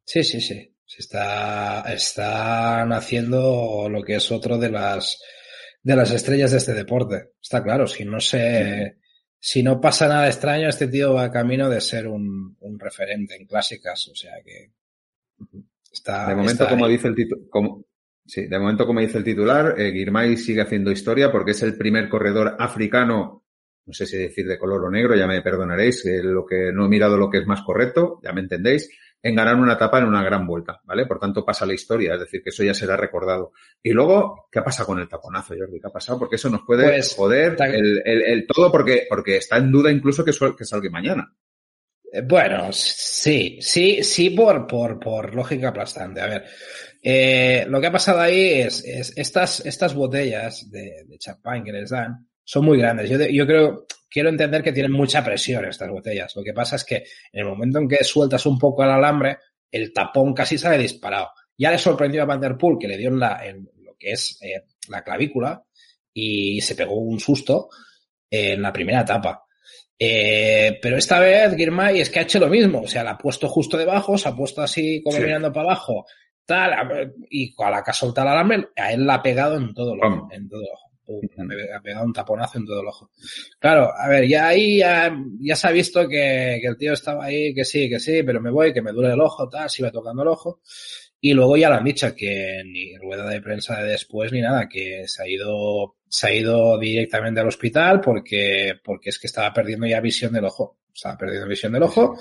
Sí, 0.04 0.22
sí, 0.22 0.40
sí. 0.40 0.74
Se 0.84 1.02
está, 1.02 1.82
están 1.92 2.94
haciendo 2.94 3.88
lo 3.90 4.02
que 4.02 4.14
es 4.14 4.32
otro 4.32 4.56
de 4.56 4.70
las 4.70 5.20
de 5.82 5.96
las 5.96 6.10
estrellas 6.10 6.50
de 6.50 6.58
este 6.58 6.74
deporte. 6.74 7.32
Está 7.40 7.62
claro, 7.62 7.86
si 7.86 8.04
no 8.04 8.20
se, 8.20 8.98
si 9.38 9.62
no 9.62 9.80
pasa 9.80 10.08
nada 10.08 10.26
extraño, 10.26 10.68
este 10.68 10.88
tío 10.88 11.14
va 11.14 11.30
camino 11.30 11.68
de 11.68 11.80
ser 11.80 12.06
un, 12.08 12.56
un 12.60 12.78
referente 12.78 13.36
en 13.36 13.46
clásicas, 13.46 14.08
o 14.08 14.14
sea 14.14 14.34
que 14.44 14.72
está. 15.92 16.28
De 16.28 16.34
momento, 16.34 16.64
está 16.64 16.68
como 16.68 16.88
dice 16.88 17.08
el 17.08 17.16
como, 17.48 17.84
sí, 18.26 18.46
de 18.46 18.58
momento, 18.58 18.86
como 18.86 19.00
dice 19.00 19.18
el 19.18 19.24
titular, 19.24 19.74
eh, 19.78 19.92
Girmay 19.92 20.36
sigue 20.36 20.62
haciendo 20.62 20.90
historia 20.90 21.30
porque 21.30 21.52
es 21.52 21.62
el 21.62 21.76
primer 21.76 22.08
corredor 22.08 22.56
africano, 22.58 23.44
no 23.86 23.92
sé 23.92 24.06
si 24.06 24.18
decir 24.18 24.46
de 24.46 24.58
color 24.58 24.84
o 24.84 24.90
negro, 24.90 25.16
ya 25.16 25.26
me 25.26 25.40
perdonaréis, 25.40 26.04
eh, 26.06 26.22
lo 26.22 26.44
que 26.44 26.72
no 26.72 26.86
he 26.86 26.88
mirado 26.88 27.16
lo 27.16 27.30
que 27.30 27.38
es 27.38 27.46
más 27.46 27.62
correcto, 27.62 28.20
ya 28.22 28.32
me 28.32 28.40
entendéis, 28.40 28.90
en 29.22 29.34
ganar 29.34 29.56
una 29.56 29.74
etapa 29.74 29.98
en 29.98 30.04
una 30.04 30.22
gran 30.22 30.46
vuelta, 30.46 30.80
¿vale? 30.84 31.06
Por 31.06 31.18
tanto, 31.18 31.44
pasa 31.44 31.66
la 31.66 31.74
historia, 31.74 32.14
es 32.14 32.20
decir, 32.20 32.42
que 32.42 32.50
eso 32.50 32.62
ya 32.62 32.74
será 32.74 32.96
recordado. 32.96 33.52
Y 33.82 33.90
luego, 33.90 34.48
¿qué 34.50 34.62
pasa 34.62 34.84
con 34.84 34.98
el 35.00 35.08
taponazo, 35.08 35.54
Jordi? 35.58 35.80
¿Qué 35.80 35.88
ha 35.88 35.92
pasado? 35.92 36.18
Porque 36.18 36.36
eso 36.36 36.48
nos 36.48 36.62
puede 36.62 36.84
pues, 36.88 37.14
joder 37.14 37.56
el, 37.60 38.02
el, 38.04 38.22
el, 38.22 38.46
todo 38.46 38.70
porque, 38.70 39.06
porque 39.08 39.36
está 39.36 39.56
en 39.56 39.72
duda 39.72 39.90
incluso 39.90 40.24
que, 40.24 40.32
que 40.56 40.64
salga 40.64 40.90
mañana. 40.90 41.32
Eh, 42.12 42.22
bueno, 42.22 42.68
sí, 42.72 43.58
sí, 43.60 44.02
sí, 44.02 44.30
por, 44.30 44.66
por, 44.66 44.98
por 44.98 45.34
lógica 45.34 45.68
aplastante. 45.68 46.20
A 46.20 46.26
ver, 46.26 46.44
eh, 47.02 47.66
lo 47.68 47.80
que 47.80 47.86
ha 47.88 47.92
pasado 47.92 48.20
ahí 48.20 48.60
es, 48.60 48.84
es 48.84 49.12
estas, 49.16 49.60
estas 49.66 49.94
botellas 49.94 50.70
de, 50.70 51.04
de 51.06 51.18
champán 51.18 51.64
que 51.64 51.72
les 51.72 51.90
dan 51.90 52.28
son 52.44 52.64
muy 52.64 52.78
grandes. 52.78 53.10
Yo, 53.10 53.18
yo 53.18 53.46
creo, 53.46 53.86
quiero 54.08 54.28
entender 54.28 54.62
que 54.62 54.72
tienen 54.72 54.92
mucha 54.92 55.24
presión 55.24 55.64
estas 55.64 55.90
botellas. 55.90 56.34
Lo 56.36 56.42
que 56.42 56.52
pasa 56.52 56.76
es 56.76 56.84
que 56.84 57.04
en 57.32 57.40
el 57.40 57.46
momento 57.46 57.78
en 57.78 57.88
que 57.88 58.02
sueltas 58.04 58.46
un 58.46 58.58
poco 58.58 58.82
el 58.84 58.90
alambre, 58.90 59.38
el 59.70 59.92
tapón 59.92 60.34
casi 60.34 60.58
sale 60.58 60.78
disparado. 60.78 61.30
Ya 61.56 61.70
le 61.70 61.78
sorprendió 61.78 62.22
a 62.22 62.26
Van 62.26 62.40
Der 62.40 62.56
Poel 62.56 62.78
que 62.78 62.88
le 62.88 62.96
dio 62.96 63.08
en, 63.08 63.18
la, 63.18 63.44
en 63.44 63.68
lo 63.82 63.96
que 63.98 64.12
es 64.12 64.38
eh, 64.42 64.64
la 64.88 65.02
clavícula 65.02 65.64
y 66.12 66.60
se 66.60 66.74
pegó 66.74 66.94
un 66.94 67.20
susto 67.20 67.68
en 68.30 68.62
la 68.62 68.72
primera 68.72 69.00
etapa. 69.00 69.44
Eh, 69.98 70.78
pero 70.80 70.96
esta 70.96 71.18
vez 71.18 71.56
Girmay 71.56 72.00
es 72.00 72.10
que 72.10 72.20
ha 72.20 72.22
hecho 72.22 72.38
lo 72.38 72.48
mismo, 72.48 72.82
o 72.82 72.86
sea, 72.86 73.02
la 73.02 73.12
ha 73.12 73.18
puesto 73.18 73.48
justo 73.48 73.76
debajo, 73.76 74.16
se 74.16 74.28
ha 74.28 74.36
puesto 74.36 74.62
así 74.62 75.02
como 75.02 75.16
sí. 75.16 75.22
mirando 75.24 75.52
para 75.52 75.72
abajo, 75.72 76.06
tal, 76.46 77.12
y 77.28 77.52
a 77.58 77.70
la 77.70 77.82
que 77.82 77.90
ha 77.90 77.94
soltado 77.94 78.28
el 78.28 78.34
alambre, 78.34 78.68
a 78.76 78.92
él 78.92 79.04
la 79.04 79.14
ha 79.14 79.22
pegado 79.22 79.56
en 79.56 79.74
todo 79.74 79.94
ojo, 80.00 80.28
en 80.30 80.48
todo 80.48 80.62
ojo 81.08 81.20
ha 81.74 81.80
pegado 81.80 82.04
un 82.04 82.12
taponazo 82.12 82.58
en 82.58 82.66
todo 82.66 82.80
el 82.80 82.86
ojo. 82.86 83.10
Claro, 83.58 83.90
a 83.96 84.08
ver, 84.08 84.28
ya 84.28 84.48
ahí 84.48 84.78
ya, 84.78 85.16
ya 85.40 85.56
se 85.56 85.68
ha 85.68 85.70
visto 85.70 86.08
que, 86.08 86.58
que, 86.60 86.66
el 86.66 86.76
tío 86.76 86.92
estaba 86.92 87.24
ahí, 87.24 87.54
que 87.54 87.64
sí, 87.64 87.88
que 87.88 87.98
sí, 87.98 88.22
pero 88.22 88.40
me 88.40 88.50
voy, 88.50 88.72
que 88.72 88.82
me 88.82 88.92
duele 88.92 89.14
el 89.14 89.20
ojo, 89.20 89.48
tal, 89.48 89.68
se 89.70 89.82
iba 89.82 89.90
tocando 89.90 90.22
el 90.22 90.28
ojo. 90.28 90.60
Y 91.20 91.32
luego 91.32 91.56
ya 91.56 91.68
lo 91.68 91.76
han 91.76 91.84
dicho 91.84 92.14
que 92.14 92.62
ni 92.64 92.96
rueda 92.96 93.28
de 93.28 93.40
prensa 93.40 93.82
de 93.82 93.90
después 93.90 94.32
ni 94.32 94.40
nada, 94.40 94.68
que 94.68 95.04
se 95.06 95.22
ha 95.22 95.28
ido, 95.28 95.96
se 96.08 96.28
ha 96.28 96.34
ido 96.34 96.78
directamente 96.78 97.40
al 97.40 97.48
hospital 97.48 98.00
porque, 98.00 98.74
porque 98.84 99.10
es 99.10 99.18
que 99.18 99.26
estaba 99.26 99.52
perdiendo 99.52 99.86
ya 99.86 100.00
visión 100.00 100.32
del 100.32 100.44
ojo. 100.44 100.78
Estaba 100.94 101.16
perdiendo 101.16 101.48
visión 101.48 101.72
del 101.72 101.82
ojo. 101.82 102.18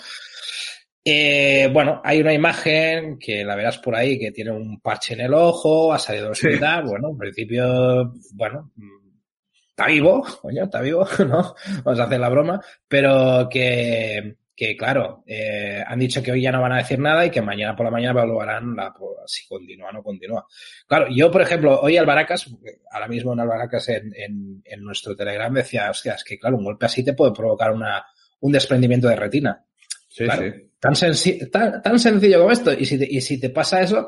Eh, 1.10 1.70
bueno, 1.72 2.02
hay 2.04 2.20
una 2.20 2.34
imagen 2.34 3.18
que 3.18 3.46
la 3.46 3.56
verás 3.56 3.78
por 3.78 3.96
ahí 3.96 4.20
que 4.20 4.34
tiene 4.34 4.52
un 4.52 4.82
parche 4.82 5.14
en 5.14 5.22
el 5.22 5.34
ojo, 5.34 5.94
ha 5.94 6.00
salido 6.00 6.26
del 6.26 6.32
hospital. 6.34 6.84
Sí. 6.84 6.90
Bueno, 6.90 7.12
en 7.12 7.18
principio, 7.18 8.14
bueno, 8.34 8.74
está 9.70 9.88
vivo, 9.88 10.26
coño, 10.42 10.66
está 10.66 10.82
vivo, 10.82 11.08
¿no? 11.20 11.56
Vamos 11.86 12.00
a 12.02 12.04
hacer 12.04 12.20
la 12.20 12.28
broma, 12.28 12.62
pero 12.90 13.48
que, 13.50 14.36
que 14.54 14.76
claro, 14.76 15.24
eh, 15.26 15.82
han 15.88 15.98
dicho 15.98 16.22
que 16.22 16.34
hoy 16.34 16.42
ya 16.42 16.52
no 16.52 16.62
van 16.62 16.74
a 16.74 16.80
decir 16.80 17.00
nada 17.00 17.26
y 17.26 17.30
que 17.30 17.42
mañana 17.42 17.74
por 17.74 17.86
la 17.86 17.92
mañana 17.92 18.12
evaluarán 18.12 18.76
la, 18.76 18.94
si 19.28 19.48
continúa 19.48 19.92
o 19.92 19.94
no 19.94 20.04
continúa. 20.04 20.46
Claro, 20.88 21.08
yo, 21.10 21.32
por 21.32 21.42
ejemplo, 21.42 21.80
hoy 21.80 21.96
Albaracas, 21.96 22.54
ahora 22.92 23.08
mismo 23.08 23.32
en 23.32 23.40
Albaracas 23.40 23.88
en, 23.88 24.14
en, 24.14 24.62
en 24.66 24.84
nuestro 24.84 25.16
Telegram 25.16 25.54
decía, 25.54 25.90
hostia, 25.90 26.16
es 26.16 26.26
que 26.26 26.38
claro, 26.38 26.58
un 26.58 26.66
golpe 26.66 26.86
así 26.86 27.02
te 27.02 27.14
puede 27.14 27.32
provocar 27.32 27.72
una, 27.72 28.06
un 28.42 28.52
desprendimiento 28.52 29.08
de 29.08 29.16
retina. 29.16 29.64
Sí, 30.18 30.24
claro. 30.26 31.14
sí. 31.14 31.40
Tan, 31.40 31.52
tan, 31.52 31.82
tan, 31.82 32.00
sencillo 32.00 32.40
como 32.40 32.52
esto. 32.52 32.74
Y 32.74 32.86
si, 32.86 32.98
te, 32.98 33.08
y 33.10 33.22
si 33.22 33.40
te 33.40 33.50
pasa 33.50 33.82
eso, 33.82 34.08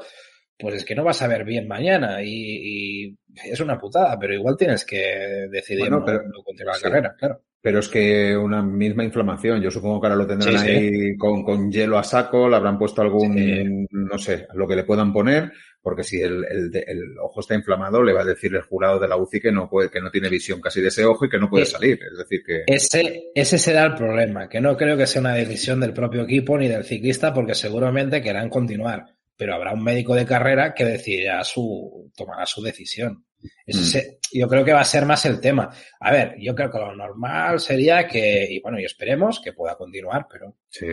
pues 0.57 0.75
es 0.75 0.85
que 0.85 0.95
no 0.95 1.03
vas 1.03 1.21
a 1.21 1.27
ver 1.27 1.43
bien 1.43 1.67
mañana. 1.67 2.23
Y, 2.23 3.05
y 3.05 3.17
es 3.45 3.59
una 3.59 3.77
putada, 3.79 4.17
pero 4.19 4.33
igual 4.33 4.57
tienes 4.57 4.85
que 4.85 5.47
decidir 5.51 5.81
bueno, 5.81 6.03
pero, 6.05 6.23
no, 6.23 6.43
continuar 6.43 6.75
sí. 6.75 6.81
la 6.83 6.89
carrera, 6.89 7.15
claro. 7.17 7.41
Pero 7.61 7.79
es 7.79 7.89
que 7.89 8.37
una 8.37 8.63
misma 8.63 9.03
inflamación, 9.03 9.61
yo 9.61 9.69
supongo 9.69 9.99
que 9.99 10.07
ahora 10.07 10.15
lo 10.15 10.27
tendrán 10.27 10.55
ahí. 10.57 11.17
Con, 11.17 11.43
con, 11.43 11.69
hielo 11.69 11.97
a 11.97 12.03
saco, 12.03 12.47
le 12.47 12.55
habrán 12.55 12.79
puesto 12.79 13.01
algún, 13.01 13.85
no 13.89 14.17
sé, 14.17 14.47
lo 14.53 14.65
que 14.65 14.77
le 14.77 14.85
puedan 14.85 15.11
poner, 15.11 15.51
porque 15.81 16.03
si 16.03 16.21
el, 16.21 16.43
el, 16.45 16.71
el, 16.75 17.17
ojo 17.21 17.39
está 17.39 17.55
inflamado, 17.55 18.03
le 18.03 18.13
va 18.13 18.21
a 18.21 18.25
decir 18.25 18.53
el 18.53 18.61
jurado 18.61 18.99
de 18.99 19.07
la 19.07 19.15
UCI 19.15 19.39
que 19.39 19.51
no 19.51 19.69
puede, 19.69 19.89
que 19.89 20.01
no 20.01 20.11
tiene 20.11 20.29
visión 20.29 20.59
casi 20.59 20.81
de 20.81 20.89
ese 20.89 21.05
ojo 21.05 21.25
y 21.25 21.29
que 21.29 21.39
no 21.39 21.49
puede 21.49 21.65
salir. 21.65 21.99
Es 22.11 22.17
decir 22.17 22.41
que. 22.45 22.63
Ese, 22.67 23.31
ese 23.33 23.57
será 23.57 23.83
el 23.83 23.95
problema, 23.95 24.49
que 24.49 24.59
no 24.59 24.75
creo 24.75 24.97
que 24.97 25.07
sea 25.07 25.21
una 25.21 25.33
decisión 25.33 25.79
del 25.79 25.93
propio 25.93 26.23
equipo 26.23 26.57
ni 26.57 26.67
del 26.67 26.83
ciclista, 26.83 27.33
porque 27.33 27.55
seguramente 27.55 28.21
querrán 28.21 28.49
continuar. 28.49 29.05
Pero 29.37 29.55
habrá 29.55 29.71
un 29.71 29.83
médico 29.83 30.15
de 30.15 30.25
carrera 30.25 30.73
que 30.73 30.83
decidirá 30.83 31.43
su, 31.45 32.11
tomará 32.15 32.45
su 32.45 32.61
decisión. 32.61 33.25
Ese, 33.65 34.19
mm. 34.33 34.37
yo 34.37 34.47
creo 34.49 34.65
que 34.65 34.73
va 34.73 34.81
a 34.81 34.85
ser 34.85 35.05
más 35.05 35.25
el 35.25 35.39
tema. 35.39 35.69
A 36.01 36.11
ver, 36.11 36.35
yo 36.39 36.53
creo 36.53 36.69
que 36.69 36.77
lo 36.77 36.93
normal 36.93 37.61
sería 37.61 38.05
que, 38.05 38.45
y 38.49 38.59
bueno, 38.59 38.79
y 38.81 38.83
esperemos 38.83 39.39
que 39.39 39.53
pueda 39.53 39.77
continuar, 39.77 40.27
pero. 40.29 40.57
Sí. 40.67 40.85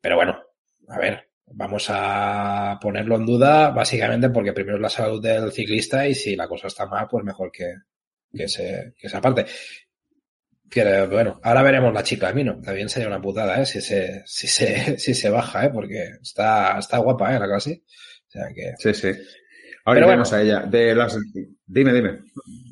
Pero 0.00 0.16
bueno, 0.16 0.38
a 0.88 0.98
ver, 0.98 1.27
vamos 1.52 1.86
a 1.88 2.78
ponerlo 2.80 3.16
en 3.16 3.26
duda, 3.26 3.70
básicamente 3.70 4.30
porque 4.30 4.52
primero 4.52 4.76
es 4.76 4.82
la 4.82 4.88
salud 4.88 5.22
del 5.22 5.52
ciclista 5.52 6.06
y 6.06 6.14
si 6.14 6.36
la 6.36 6.48
cosa 6.48 6.68
está 6.68 6.86
mal, 6.86 7.06
pues 7.10 7.24
mejor 7.24 7.50
que, 7.50 7.74
que, 8.32 8.48
se, 8.48 8.94
que 8.98 9.08
se 9.08 9.16
aparte. 9.16 9.46
Bueno, 11.10 11.40
ahora 11.42 11.62
veremos 11.62 11.92
la 11.94 12.02
chica 12.02 12.32
Mino. 12.32 12.60
También 12.60 12.88
sería 12.88 13.08
una 13.08 13.22
putada, 13.22 13.60
¿eh? 13.60 13.66
Si 13.66 13.80
se, 13.80 14.22
si 14.26 14.46
se, 14.46 14.98
si 14.98 15.14
se 15.14 15.30
baja, 15.30 15.66
¿eh? 15.66 15.70
Porque 15.72 16.10
está, 16.22 16.78
está 16.78 16.98
guapa, 16.98 17.34
¿eh? 17.34 17.40
La 17.40 17.46
clase. 17.46 17.82
O 18.28 18.30
sea 18.30 18.48
que. 18.54 18.74
Sí, 18.78 18.94
sí. 18.94 19.18
Ahora 19.88 20.06
vamos 20.06 20.32
a 20.32 20.42
ella. 20.42 20.60
De 20.60 20.94
las... 20.94 21.18
Dime, 21.66 21.92
dime. 21.92 22.18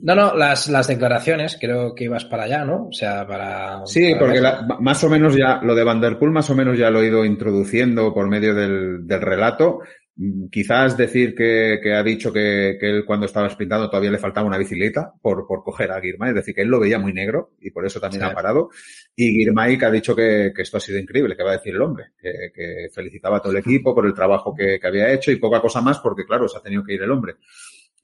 No, 0.02 0.14
no, 0.14 0.35
las, 0.35 0.68
las 0.68 0.87
declaraciones, 0.87 1.57
creo 1.59 1.94
que 1.94 2.05
ibas 2.05 2.26
para 2.26 2.44
allá, 2.44 2.64
¿no? 2.64 2.88
O 2.88 2.92
sea, 2.92 3.26
para... 3.26 3.81
Sí, 3.87 4.14
porque 4.18 4.42
más 4.81 5.02
o 5.02 5.09
menos 5.09 5.35
ya, 5.35 5.61
lo 5.62 5.74
de 5.74 5.85
Van 5.85 6.00
Der 6.00 6.18
Poel 6.18 6.33
más 6.33 6.50
o 6.50 6.55
menos 6.55 6.79
ya 6.79 6.90
lo 6.90 7.00
he 7.00 7.07
ido 7.07 7.24
introduciendo 7.24 8.12
por 8.12 8.29
medio 8.29 8.55
del, 8.55 9.07
del 9.07 9.20
relato. 9.20 9.81
Mm, 10.18 10.46
quizás 10.48 10.96
decir 10.96 11.35
que, 11.35 11.79
que 11.83 11.92
ha 11.92 12.02
dicho 12.02 12.33
que, 12.33 12.79
que, 12.81 12.88
él 12.88 13.05
cuando 13.05 13.26
estaba 13.26 13.50
sprintando 13.50 13.90
todavía 13.90 14.11
le 14.11 14.18
faltaba 14.18 14.46
una 14.46 14.57
bicicleta 14.57 15.12
por, 15.20 15.46
por 15.46 15.62
coger 15.62 15.92
a 15.92 16.00
Girmay, 16.00 16.31
es 16.31 16.37
decir, 16.37 16.55
que 16.55 16.62
él 16.62 16.68
lo 16.68 16.81
veía 16.81 16.98
muy 16.98 17.12
negro 17.12 17.50
y 17.61 17.70
por 17.70 17.85
eso 17.85 18.00
también 18.00 18.24
ha 18.24 18.33
parado. 18.33 18.70
Y 19.14 19.33
Girmay 19.33 19.79
que 19.79 19.85
ha 19.85 19.90
dicho 19.90 20.16
que, 20.16 20.52
que, 20.57 20.62
esto 20.62 20.79
ha 20.79 20.81
sido 20.81 20.98
increíble, 20.98 21.37
que 21.37 21.42
va 21.42 21.50
a 21.50 21.57
decir 21.57 21.74
el 21.74 21.83
hombre, 21.83 22.12
que, 22.18 22.88
felicitaba 22.94 23.38
a 23.38 23.40
todo 23.40 23.52
el 23.52 23.59
equipo 23.59 23.94
por 23.94 24.07
el 24.07 24.14
trabajo 24.14 24.55
que, 24.55 24.79
que 24.81 24.87
había 24.87 25.12
hecho 25.12 25.31
y 25.31 25.37
poca 25.37 25.61
cosa 25.61 25.83
más 25.83 25.98
porque 25.98 26.24
claro, 26.24 26.48
se 26.48 26.57
ha 26.57 26.62
tenido 26.62 26.83
que 26.83 26.94
ir 26.94 27.02
el 27.02 27.11
hombre. 27.11 27.35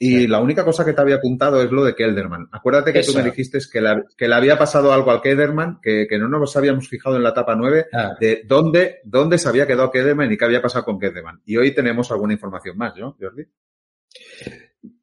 Y 0.05 0.27
la 0.27 0.41
única 0.41 0.65
cosa 0.65 0.85
que 0.85 0.95
te 0.95 1.01
había 1.01 1.15
apuntado 1.15 1.62
es 1.62 1.71
lo 1.71 1.85
de 1.85 1.95
Kelderman. 1.95 2.49
Acuérdate 2.51 2.93
que 2.93 3.05
tú 3.05 3.15
me 3.15 3.23
dijiste 3.23 3.61
que, 3.73 4.03
que 4.17 4.27
le 4.27 4.35
había 4.35 4.59
pasado 4.59 4.93
algo 4.93 5.12
al 5.12 5.21
Kelderman, 5.21 5.79
que, 5.81 6.09
que 6.11 6.19
no 6.19 6.27
nos 6.27 6.57
habíamos 6.57 6.88
fijado 6.88 7.15
en 7.15 7.23
la 7.23 7.29
etapa 7.29 7.55
9 7.55 7.87
ah. 7.93 8.17
de 8.19 8.43
dónde, 8.45 8.99
dónde 9.05 9.38
se 9.38 9.49
había 9.49 9.65
quedado 9.65 9.93
Kelderman 9.93 10.33
y 10.33 10.37
qué 10.37 10.45
había 10.45 10.61
pasado 10.61 10.85
con 10.85 10.99
Kelderman. 10.99 11.41
Y 11.47 11.57
hoy 11.57 11.73
tenemos 11.73 12.11
alguna 12.11 12.33
información 12.33 12.77
más, 12.77 12.97
¿no, 12.97 13.17
Jordi? 13.21 13.45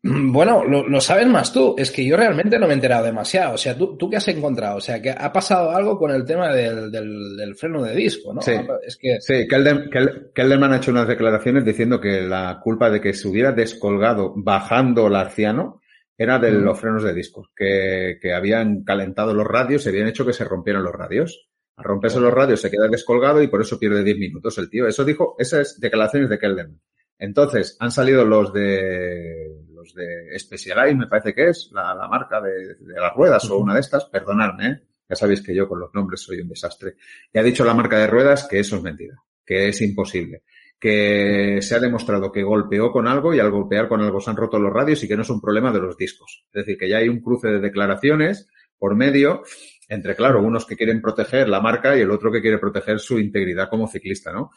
Bueno, 0.02 0.66
lo, 0.66 0.88
lo, 0.88 1.02
sabes 1.02 1.28
más 1.28 1.54
tú. 1.54 1.76
Es 1.78 1.92
que 1.92 2.06
yo 2.06 2.18
realmente 2.18 2.60
no 2.60 2.68
me 2.68 2.74
he 2.74 2.76
enterado 2.76 3.06
demasiado. 3.06 3.56
O 3.56 3.58
sea, 3.58 3.78
¿tú, 3.78 3.98
¿tú 3.98 4.10
qué 4.10 4.18
has 4.18 4.28
encontrado? 4.28 4.78
O 4.78 4.82
sea, 4.82 5.02
que 5.02 5.10
ha 5.10 5.32
pasado 5.32 5.72
algo 5.72 5.98
con 5.98 6.12
el 6.12 6.26
tema 6.26 6.54
del, 6.54 6.92
del, 6.92 7.38
del 7.38 7.56
freno 7.56 7.84
de 7.84 7.96
disco, 7.96 8.34
¿no? 8.34 8.42
Sí, 8.42 8.54
es 8.86 8.98
que... 8.98 9.18
sí 9.20 9.48
Kelderman 9.48 10.74
ha 10.74 10.78
hecho 10.78 10.92
unas 10.92 11.08
declaraciones 11.08 11.64
diciendo 11.64 12.00
que 12.00 12.22
la 12.22 12.60
culpa 12.62 12.90
de 12.90 13.00
que 13.00 13.14
se 13.14 13.28
hubiera 13.28 13.52
descolgado 13.52 14.34
bajando 14.36 15.08
el 15.08 15.16
arciano 15.16 15.82
era 16.18 16.38
de 16.38 16.52
los 16.52 16.78
frenos 16.78 17.04
de 17.04 17.14
disco, 17.14 17.48
que, 17.56 18.18
que 18.22 18.34
habían 18.34 18.84
calentado 18.84 19.34
los 19.34 19.48
radios 19.48 19.86
y 19.86 19.90
habían 19.90 20.08
hecho 20.08 20.26
que 20.26 20.34
se 20.34 20.44
rompieran 20.44 20.84
los 20.84 20.94
radios. 20.94 21.48
Al 21.78 21.86
romperse 21.86 22.20
los 22.20 22.34
radios 22.34 22.60
se 22.60 22.70
queda 22.70 22.90
descolgado 22.90 23.42
y 23.42 23.48
por 23.48 23.62
eso 23.62 23.80
pierde 23.80 24.04
10 24.04 24.18
minutos 24.18 24.58
el 24.58 24.70
tío. 24.70 24.86
Eso 24.86 25.06
dijo, 25.06 25.36
esas 25.40 25.80
declaraciones 25.80 26.30
de 26.30 26.38
Kelderman. 26.38 26.82
Entonces, 27.20 27.76
han 27.80 27.92
salido 27.92 28.26
los 28.26 28.52
de 28.54 29.48
los 29.96 29.96
de 29.96 30.38
Specialized, 30.38 30.96
me 30.96 31.08
parece 31.08 31.34
que 31.34 31.50
es, 31.50 31.70
la, 31.74 31.94
la 31.94 32.08
marca 32.08 32.42
de, 32.42 32.76
de, 32.76 33.00
las 33.00 33.14
ruedas 33.14 33.50
o 33.50 33.58
una 33.58 33.74
de 33.74 33.80
estas, 33.80 34.06
perdonadme, 34.06 34.68
¿eh? 34.68 34.82
ya 35.10 35.16
sabéis 35.16 35.42
que 35.42 35.56
yo 35.56 35.68
con 35.68 35.80
los 35.80 35.94
nombres 35.94 36.22
soy 36.22 36.40
un 36.42 36.50
desastre. 36.50 36.96
Y 37.34 37.40
ha 37.40 37.44
dicho 37.44 37.66
la 37.66 37.74
marca 37.74 37.98
de 37.98 38.08
ruedas 38.08 38.48
que 38.48 38.60
eso 38.60 38.76
es 38.76 38.84
mentira, 38.84 39.16
que 39.46 39.70
es 39.70 39.82
imposible, 39.82 40.44
que 40.80 41.60
se 41.62 41.76
ha 41.76 41.80
demostrado 41.80 42.32
que 42.32 42.44
golpeó 42.44 42.92
con 42.92 43.08
algo 43.08 43.34
y 43.34 43.40
al 43.40 43.52
golpear 43.52 43.88
con 43.88 44.02
algo 44.02 44.22
se 44.22 44.30
han 44.30 44.38
roto 44.38 44.60
los 44.60 44.72
radios 44.72 45.04
y 45.04 45.08
que 45.08 45.16
no 45.16 45.24
es 45.24 45.30
un 45.30 45.42
problema 45.42 45.72
de 45.72 45.80
los 45.80 45.98
discos. 45.98 46.46
Es 46.54 46.66
decir, 46.66 46.78
que 46.78 46.90
ya 46.90 46.98
hay 46.98 47.10
un 47.10 47.22
cruce 47.22 47.48
de 47.48 47.60
declaraciones 47.60 48.48
por 48.78 48.96
medio 48.96 49.44
entre, 49.90 50.16
claro, 50.16 50.44
unos 50.44 50.66
que 50.68 50.78
quieren 50.78 51.02
proteger 51.02 51.50
la 51.50 51.62
marca 51.62 51.98
y 51.98 52.02
el 52.02 52.12
otro 52.12 52.32
que 52.32 52.42
quiere 52.42 52.60
proteger 52.60 53.00
su 53.00 53.20
integridad 53.20 53.70
como 53.70 53.88
ciclista, 53.88 54.32
¿no? 54.32 54.52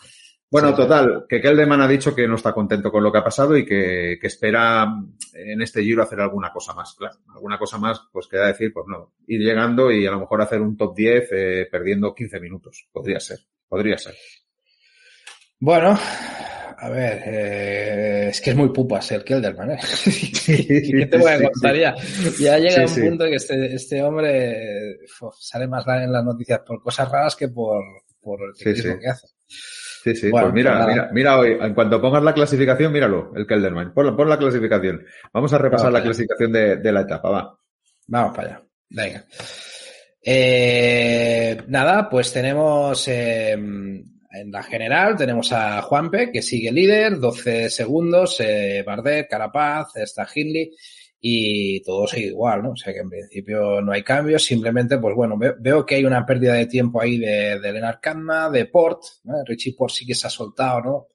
Bueno, 0.53 0.75
total, 0.75 1.25
que 1.27 1.41
Kelderman 1.41 1.81
ha 1.81 1.89
dicho 1.89 2.15
que 2.15 2.29
no 2.29 2.35
está 2.35 2.53
contento 2.53 2.93
con 2.93 3.03
lo 3.03 3.11
que 3.11 3.17
ha 3.17 3.25
pasado 3.25 3.57
y 3.57 3.65
que, 3.65 4.19
que, 4.21 4.27
espera 4.27 4.87
en 5.33 5.63
este 5.63 5.83
giro 5.83 6.03
hacer 6.03 6.21
alguna 6.21 6.53
cosa 6.53 6.75
más, 6.75 6.93
claro. 6.93 7.17
Alguna 7.35 7.57
cosa 7.57 7.79
más, 7.79 8.03
pues 8.13 8.27
queda 8.27 8.49
decir, 8.49 8.71
pues 8.71 8.85
no, 8.87 9.15
ir 9.29 9.41
llegando 9.41 9.91
y 9.91 10.07
a 10.07 10.11
lo 10.11 10.21
mejor 10.21 10.43
hacer 10.43 10.61
un 10.61 10.77
top 10.77 10.95
10 10.95 11.29
eh, 11.33 11.69
perdiendo 11.73 12.15
15 12.15 12.39
minutos. 12.39 12.87
Podría 12.93 13.19
ser, 13.19 13.39
podría 13.67 13.97
ser. 13.97 14.15
Bueno, 15.59 15.99
a 16.77 16.89
ver, 16.91 17.23
eh, 17.25 18.29
es 18.29 18.41
que 18.43 18.51
es 18.51 18.57
muy 18.57 18.69
pupa 18.69 19.01
ser 19.01 19.25
Kelderman, 19.25 19.71
¿eh? 19.71 19.79
¿Qué 20.47 21.09
te 21.11 21.17
voy 21.17 21.33
a 21.33 21.51
contar 21.51 21.77
ya? 21.77 21.95
Ya 22.39 22.59
llega 22.59 22.87
sí, 22.87 23.01
un 23.01 23.09
punto 23.09 23.25
que 23.25 23.37
este, 23.37 23.75
este 23.75 24.03
hombre 24.03 24.99
uf, 25.19 25.35
sale 25.41 25.67
más 25.67 25.87
en 25.87 26.13
las 26.13 26.23
noticias 26.23 26.61
por 26.61 26.83
cosas 26.83 27.11
raras 27.11 27.37
que 27.37 27.49
por, 27.49 27.83
por 28.21 28.39
el 28.43 28.55
ciclismo 28.55 29.01
que 29.01 29.09
hace. 29.09 29.29
Sí, 30.03 30.17
sí, 30.17 30.31
bueno, 30.31 30.49
pues 30.49 30.55
mira, 30.55 30.73
nada. 30.73 30.87
mira, 30.87 31.11
mira 31.13 31.39
hoy, 31.39 31.57
en 31.61 31.75
cuanto 31.75 32.01
pongas 32.01 32.23
la 32.23 32.35
clasificación, 32.35 32.93
míralo, 32.93 33.33
el 33.37 33.47
Kelderman. 33.47 33.95
Pon, 33.95 34.17
pon 34.17 34.29
la 34.29 34.37
clasificación. 34.37 35.05
Vamos 35.33 35.53
a 35.53 35.59
repasar 35.59 35.93
la 35.93 36.03
clasificación 36.03 36.53
de, 36.53 36.77
de, 36.79 36.93
la 36.93 37.03
etapa, 37.03 37.31
va. 37.31 37.59
Vamos 38.09 38.35
para 38.35 38.49
allá. 38.49 38.63
Venga. 38.91 39.25
Eh, 40.25 41.63
nada, 41.69 42.09
pues 42.09 42.33
tenemos 42.33 43.07
eh, 43.07 43.53
en 43.53 44.51
la 44.51 44.63
general, 44.63 45.17
tenemos 45.17 45.53
a 45.53 45.83
Juanpe, 45.83 46.31
que 46.33 46.43
sigue 46.43 46.73
líder, 46.73 47.19
12 47.19 47.71
segundos, 47.71 48.41
eh, 48.41 48.83
Bardet, 48.85 49.29
Carapaz, 49.29 49.97
está 49.97 50.27
Hindley 50.35 50.73
y 51.25 51.81
todo 51.85 52.05
sigue 52.09 52.27
igual, 52.27 52.65
¿no? 52.65 52.73
O 52.73 52.77
sea 52.77 52.93
que 52.93 52.99
en 52.99 53.09
principio 53.09 53.81
no 53.81 53.93
hay 53.93 54.03
cambios, 54.03 54.43
simplemente, 54.45 54.99
pues 54.99 55.15
bueno, 55.15 55.39
veo, 55.39 55.55
veo 55.61 55.87
que 55.87 55.95
hay 55.95 56.05
una 56.05 56.27
pérdida 56.27 56.55
de 56.55 56.67
tiempo 56.67 57.01
ahí 57.01 57.17
de, 57.17 57.61
de 57.61 57.73
Lennart 57.73 58.01
Kanma, 58.01 58.51
de 58.51 58.67
Port, 58.67 59.03
¿no? 59.23 59.45
Richie 59.45 59.77
Port 59.79 59.95
sí 59.95 60.05
que 60.05 60.17
se 60.17 60.27
ha 60.27 60.31
soltado, 60.31 60.81
¿no? 60.81 61.07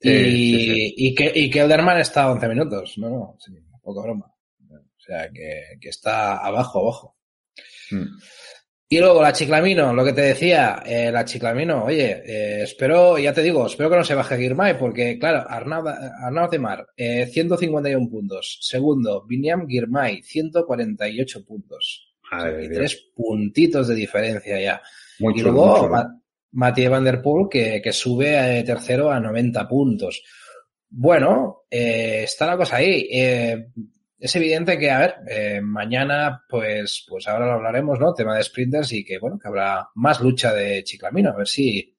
Sí, 0.00 0.10
y, 0.10 0.56
sí, 0.58 0.74
sí. 0.74 0.94
y, 0.96 1.14
que, 1.14 1.32
y 1.34 1.50
que 1.50 1.60
Elderman 1.60 1.98
está 1.98 2.22
a 2.22 2.30
11 2.30 2.48
minutos, 2.48 2.98
no, 2.98 3.10
no, 3.10 3.36
sí, 3.40 3.52
poca 3.82 4.02
broma. 4.02 4.32
O 4.70 5.00
sea 5.00 5.28
que, 5.32 5.76
que 5.80 5.88
está 5.88 6.36
abajo, 6.38 6.80
abajo. 6.80 7.16
Hmm. 7.90 8.06
Y 8.88 9.00
luego 9.00 9.20
la 9.20 9.32
Chiclamino, 9.32 9.92
lo 9.92 10.04
que 10.04 10.12
te 10.12 10.20
decía, 10.20 10.80
eh, 10.86 11.10
la 11.10 11.24
Chiclamino, 11.24 11.84
oye, 11.84 12.22
eh, 12.24 12.62
espero, 12.62 13.18
ya 13.18 13.32
te 13.32 13.42
digo, 13.42 13.66
espero 13.66 13.90
que 13.90 13.96
no 13.96 14.04
se 14.04 14.14
baje 14.14 14.36
Girmay, 14.36 14.78
porque 14.78 15.18
claro, 15.18 15.44
Arnaud, 15.48 16.50
de 16.50 16.58
Mar, 16.60 16.86
eh, 16.96 17.26
151 17.26 18.08
puntos. 18.08 18.58
Segundo, 18.60 19.24
Viniam 19.26 19.66
Girmay, 19.66 20.22
148 20.22 21.44
puntos. 21.44 22.14
Madre 22.30 22.68
tres 22.68 23.10
puntitos 23.14 23.88
de 23.88 23.94
diferencia 23.96 24.60
ya. 24.60 24.80
Mucho, 25.18 25.40
y 25.40 25.42
luego 25.42 25.66
mucho, 25.66 25.88
Ma 25.88 26.20
Mathieu 26.52 26.90
Van 26.90 27.04
Der 27.04 27.20
Poel, 27.20 27.48
que, 27.50 27.82
que 27.82 27.92
sube 27.92 28.38
a 28.38 28.64
tercero 28.64 29.10
a 29.10 29.18
90 29.18 29.68
puntos. 29.68 30.22
Bueno, 30.88 31.64
eh, 31.68 32.22
está 32.22 32.46
la 32.46 32.56
cosa 32.56 32.76
ahí. 32.76 33.08
Es 34.18 34.34
evidente 34.34 34.78
que, 34.78 34.90
a 34.90 34.98
ver, 34.98 35.14
eh, 35.28 35.60
mañana, 35.60 36.42
pues, 36.48 37.04
pues 37.08 37.28
ahora 37.28 37.46
lo 37.46 37.52
hablaremos, 37.52 37.98
¿no? 38.00 38.14
Tema 38.14 38.36
de 38.36 38.42
sprinters 38.42 38.92
y 38.92 39.04
que, 39.04 39.18
bueno, 39.18 39.38
que 39.38 39.48
habrá 39.48 39.88
más 39.94 40.20
lucha 40.20 40.54
de 40.54 40.82
Chiclamino, 40.84 41.30
a 41.30 41.36
ver 41.36 41.46
si, 41.46 41.94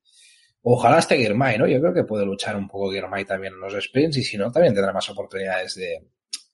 ojalá 0.64 0.98
esté 1.00 1.18
Girmay, 1.18 1.58
¿no? 1.58 1.68
Yo 1.68 1.80
creo 1.80 1.94
que 1.94 2.04
puede 2.04 2.26
luchar 2.26 2.56
un 2.56 2.68
poco 2.68 2.92
Girmay 2.92 3.24
también 3.26 3.54
en 3.54 3.60
los 3.60 3.74
sprints 3.84 4.18
y 4.18 4.24
si 4.24 4.38
no, 4.38 4.52
también 4.52 4.74
tendrá 4.74 4.92
más 4.92 5.10
oportunidades 5.10 5.76
de, 5.76 6.08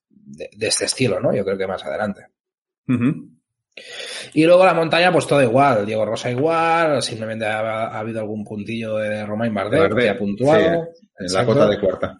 de, 0.09 0.49
de 0.55 0.67
este 0.67 0.85
estilo, 0.85 1.19
¿no? 1.19 1.33
Yo 1.33 1.45
creo 1.45 1.57
que 1.57 1.67
más 1.67 1.83
adelante. 1.85 2.27
Uh 2.87 2.93
-huh. 2.93 3.29
Y 4.33 4.45
luego 4.45 4.65
la 4.65 4.73
montaña, 4.73 5.11
pues 5.11 5.25
todo 5.25 5.41
igual. 5.41 5.85
Diego 5.85 6.05
Rosa 6.05 6.29
igual, 6.29 7.01
simplemente 7.01 7.45
ha, 7.45 7.87
ha 7.87 7.99
habido 7.99 8.19
algún 8.19 8.43
puntillo 8.43 8.97
de 8.97 9.25
Romain 9.25 9.53
Bardet, 9.53 9.79
Bardet 9.79 10.03
que 10.03 10.09
ha 10.09 10.17
puntuado. 10.17 10.89
Sí, 10.93 11.07
en 11.19 11.33
la 11.33 11.45
cota 11.45 11.67
de 11.67 11.79
cuarta. 11.79 12.17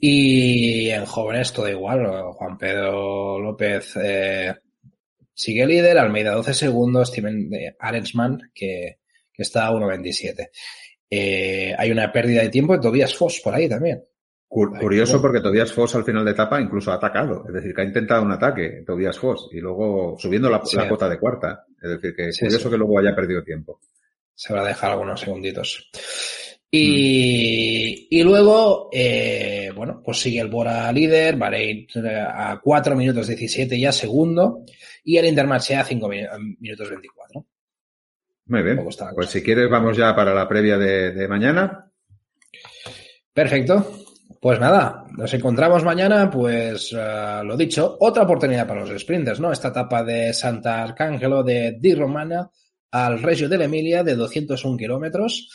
Y 0.00 0.90
en 0.90 1.04
jóvenes 1.04 1.52
todo 1.52 1.68
igual. 1.68 2.06
Juan 2.32 2.56
Pedro 2.56 3.38
López 3.40 3.96
eh, 3.96 4.54
sigue 5.34 5.66
líder, 5.66 5.98
Almeida 5.98 6.32
12 6.32 6.54
segundos, 6.54 7.08
Steven 7.08 7.50
Arensman 7.78 8.50
que, 8.54 8.98
que 9.32 9.42
está 9.42 9.66
a 9.66 9.72
1.27. 9.72 10.50
Eh, 11.10 11.74
hay 11.76 11.90
una 11.90 12.12
pérdida 12.12 12.42
de 12.42 12.50
tiempo 12.50 12.74
de 12.74 12.80
Tobias 12.80 13.16
Foss 13.16 13.40
por 13.42 13.54
ahí 13.54 13.68
también. 13.68 14.04
Curioso 14.48 15.20
porque 15.20 15.40
Tobias 15.40 15.72
Foss 15.72 15.94
al 15.94 16.04
final 16.04 16.24
de 16.24 16.30
etapa 16.30 16.58
incluso 16.58 16.90
ha 16.90 16.94
atacado, 16.94 17.44
es 17.46 17.52
decir, 17.52 17.74
que 17.74 17.82
ha 17.82 17.84
intentado 17.84 18.22
un 18.22 18.32
ataque 18.32 18.82
Tobias 18.86 19.18
Foss 19.18 19.50
y 19.52 19.60
luego 19.60 20.16
subiendo 20.18 20.48
la, 20.48 20.64
sí. 20.64 20.76
la 20.76 20.88
cota 20.88 21.06
de 21.06 21.18
cuarta, 21.18 21.66
es 21.82 21.90
decir, 21.90 22.14
que 22.16 22.32
sí, 22.32 22.46
curioso 22.46 22.64
sí. 22.64 22.70
que 22.70 22.78
luego 22.78 22.98
haya 22.98 23.14
perdido 23.14 23.42
tiempo. 23.44 23.80
Se 24.34 24.52
habrá 24.52 24.66
dejado 24.66 24.94
algunos 24.94 25.20
segunditos. 25.20 25.90
Y, 26.70 28.08
mm. 28.10 28.14
y 28.14 28.22
luego, 28.22 28.90
eh, 28.92 29.72
bueno, 29.74 30.02
pues 30.04 30.20
sigue 30.20 30.40
el 30.40 30.48
Bora 30.48 30.90
líder, 30.92 31.36
Bahrein 31.36 31.86
a 32.28 32.60
4 32.62 32.96
minutos 32.96 33.26
17 33.26 33.78
ya 33.78 33.92
segundo, 33.92 34.64
y 35.04 35.16
el 35.16 35.26
Intermarché 35.26 35.76
a 35.76 35.84
5 35.84 36.08
minutos 36.60 36.90
24. 36.90 37.46
Muy 38.46 38.62
bien. 38.62 38.84
Pues 39.14 39.30
si 39.30 39.42
quieres 39.42 39.68
vamos 39.68 39.96
ya 39.96 40.14
para 40.14 40.34
la 40.34 40.48
previa 40.48 40.78
de, 40.78 41.12
de 41.12 41.28
mañana. 41.28 41.90
Perfecto. 43.32 44.04
Pues 44.40 44.60
nada, 44.60 45.04
nos 45.16 45.34
encontramos 45.34 45.82
mañana, 45.82 46.30
pues 46.30 46.92
uh, 46.92 47.42
lo 47.44 47.56
dicho, 47.56 47.96
otra 47.98 48.22
oportunidad 48.22 48.68
para 48.68 48.84
los 48.84 49.00
sprinters, 49.00 49.40
¿no? 49.40 49.50
Esta 49.50 49.68
etapa 49.68 50.04
de 50.04 50.32
Santa 50.32 50.82
Arcángelo 50.82 51.42
de 51.42 51.76
Di 51.80 51.94
Romana 51.94 52.48
al 52.92 53.20
Regio 53.20 53.48
de 53.48 53.58
la 53.58 53.64
Emilia 53.64 54.04
de 54.04 54.14
201 54.14 54.76
kilómetros 54.76 55.50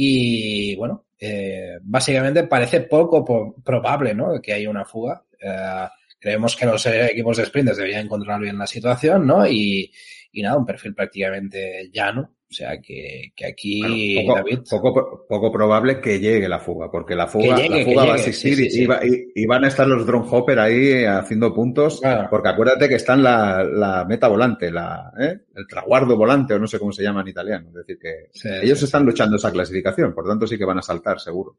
y 0.00 0.76
bueno, 0.76 1.06
eh, 1.18 1.76
básicamente 1.82 2.44
parece 2.44 2.82
poco 2.82 3.52
probable 3.64 4.14
¿no? 4.14 4.40
que 4.40 4.52
haya 4.52 4.70
una 4.70 4.84
fuga. 4.84 5.24
Eh, 5.40 5.88
creemos 6.20 6.54
que 6.54 6.66
los 6.66 6.86
equipos 6.86 7.36
de 7.36 7.46
sprinters 7.46 7.78
deberían 7.78 8.06
controlar 8.06 8.40
bien 8.40 8.56
la 8.56 8.66
situación, 8.68 9.26
¿no? 9.26 9.44
Y, 9.44 9.92
y 10.30 10.42
nada, 10.42 10.56
un 10.56 10.64
perfil 10.64 10.94
prácticamente 10.94 11.90
llano 11.92 12.37
O 12.50 12.54
sea 12.54 12.80
que, 12.80 13.32
que 13.36 13.44
aquí 13.46 14.24
poco, 14.24 14.36
David... 14.36 14.60
poco, 14.70 15.26
poco, 15.28 15.52
probable 15.52 16.00
que 16.00 16.18
llegue 16.18 16.48
la 16.48 16.58
fuga, 16.58 16.90
porque 16.90 17.14
la 17.14 17.26
fuga, 17.26 17.56
llegue, 17.56 17.80
la 17.80 17.84
fuga 17.84 18.04
va 18.06 18.12
a 18.14 18.16
existir 18.16 18.54
sí, 18.54 18.70
sí, 18.70 18.82
y, 18.84 18.86
va, 18.86 19.04
y, 19.04 19.32
y, 19.34 19.44
van 19.44 19.64
a 19.64 19.68
estar 19.68 19.86
los 19.86 20.06
drone 20.06 20.26
hopper 20.30 20.58
ahí 20.58 21.04
haciendo 21.04 21.52
puntos, 21.52 22.00
claro. 22.00 22.28
porque 22.30 22.48
acuérdate 22.48 22.88
que 22.88 22.94
está 22.94 23.12
en 23.12 23.24
la, 23.24 23.62
la 23.62 24.06
meta 24.06 24.28
volante, 24.28 24.70
la, 24.70 25.12
¿eh? 25.20 25.40
el 25.54 25.66
traguardo 25.66 26.16
volante, 26.16 26.54
o 26.54 26.58
no 26.58 26.66
sé 26.66 26.78
cómo 26.78 26.90
se 26.90 27.02
llama 27.02 27.20
en 27.20 27.28
italiano. 27.28 27.68
Es 27.68 27.74
decir, 27.74 27.98
que 27.98 28.30
ellos 28.62 28.82
están 28.82 29.04
luchando 29.04 29.36
esa 29.36 29.52
clasificación, 29.52 30.14
por 30.14 30.26
tanto 30.26 30.46
sí 30.46 30.56
que 30.56 30.64
van 30.64 30.78
a 30.78 30.82
saltar, 30.82 31.20
seguro. 31.20 31.58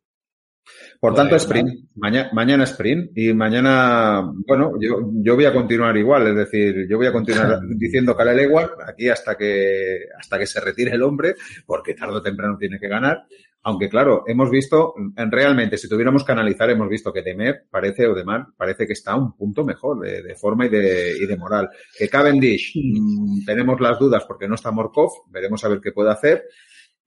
Por 1.00 1.16
tanto, 1.16 1.36
sprint. 1.38 1.90
Mañana, 1.96 2.30
mañana 2.34 2.64
sprint. 2.66 3.12
Y 3.18 3.34
mañana, 3.34 4.22
bueno, 4.48 4.74
yo, 4.80 5.12
yo 5.14 5.36
voy 5.36 5.46
a 5.46 5.54
continuar 5.54 5.96
igual. 5.96 6.28
Es 6.28 6.36
decir, 6.36 6.88
yo 6.90 6.98
voy 6.98 7.08
a 7.08 7.14
continuar 7.14 7.60
diciendo 7.76 8.16
Igual 8.20 8.72
aquí 8.86 9.10
hasta 9.10 9.36
que, 9.36 10.06
hasta 10.18 10.38
que 10.38 10.46
se 10.46 10.60
retire 10.60 10.92
el 10.92 11.02
hombre, 11.02 11.36
porque 11.66 11.94
tarde 11.94 12.18
o 12.18 12.22
temprano 12.22 12.58
tiene 12.58 12.80
que 12.80 12.88
ganar. 12.88 13.26
Aunque 13.64 13.90
claro, 13.90 14.24
hemos 14.26 14.50
visto, 14.50 14.94
en 15.16 15.32
realmente, 15.32 15.78
si 15.78 15.90
tuviéramos 15.90 16.24
que 16.24 16.32
analizar, 16.32 16.70
hemos 16.70 16.88
visto 16.88 17.12
que 17.12 17.22
Temer 17.22 17.66
parece, 17.70 18.08
o 18.08 18.16
Demar, 18.16 18.48
parece 18.56 18.88
que 18.88 18.94
está 18.94 19.12
a 19.12 19.18
un 19.18 19.36
punto 19.36 19.66
mejor 19.66 20.00
de, 20.00 20.24
de 20.24 20.36
forma 20.36 20.66
y 20.66 20.70
de, 20.70 21.18
y 21.20 21.26
de 21.26 21.38
moral. 21.38 21.70
Que 21.98 22.08
Cavendish, 22.08 22.74
mmm, 22.76 23.46
tenemos 23.46 23.80
las 23.82 24.00
dudas 24.00 24.24
porque 24.26 24.48
no 24.48 24.56
está 24.56 24.72
Morkov, 24.72 25.10
veremos 25.30 25.64
a 25.66 25.70
ver 25.70 25.82
qué 25.82 25.92
puede 25.92 26.12
hacer. 26.12 26.46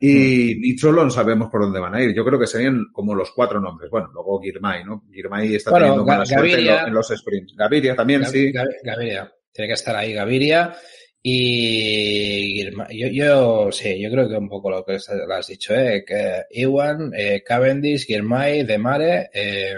Y 0.05 0.57
ni 0.57 0.77
solo 0.77 1.05
no 1.05 1.11
sabemos 1.11 1.49
por 1.49 1.61
dónde 1.61 1.79
van 1.79 1.95
a 1.95 2.03
ir. 2.03 2.13
Yo 2.13 2.25
creo 2.25 2.37
que 2.37 2.49
serían 2.49 2.87
como 2.93 3.15
los 3.15 3.31
cuatro 3.31 3.61
nombres. 3.61 3.89
Bueno, 3.89 4.11
luego 4.13 4.41
Girmay, 4.43 4.85
¿no? 4.85 5.05
Girmay 5.13 5.55
está 5.55 5.71
bueno, 5.71 5.87
teniendo 5.87 6.05
mala 6.05 6.27
suerte 6.27 6.59
en, 6.59 6.67
lo, 6.67 6.87
en, 6.89 6.95
los 6.95 7.09
sprints. 7.09 7.55
Gaviria 7.57 7.95
también, 7.95 8.23
Gav 8.23 8.31
sí. 8.33 8.53
Gaviria. 8.83 9.33
Tiene 9.53 9.69
que 9.69 9.75
estar 9.75 9.95
ahí 9.95 10.13
Gaviria. 10.13 10.75
Y 11.23 12.65
yo, 12.65 13.07
yo 13.13 13.69
sí, 13.71 14.01
yo 14.01 14.11
creo 14.11 14.29
que 14.29 14.35
un 14.35 14.49
poco 14.49 14.71
lo 14.71 14.85
que 14.85 14.99
lo 15.25 15.35
has 15.35 15.47
dicho, 15.47 15.73
¿eh? 15.73 16.05
Que 16.05 16.47
Iwan, 16.51 17.13
eh, 17.17 17.45
Cavendish, 17.47 18.05
Girmay, 18.05 18.65
Demare, 18.65 19.31
eh, 19.33 19.77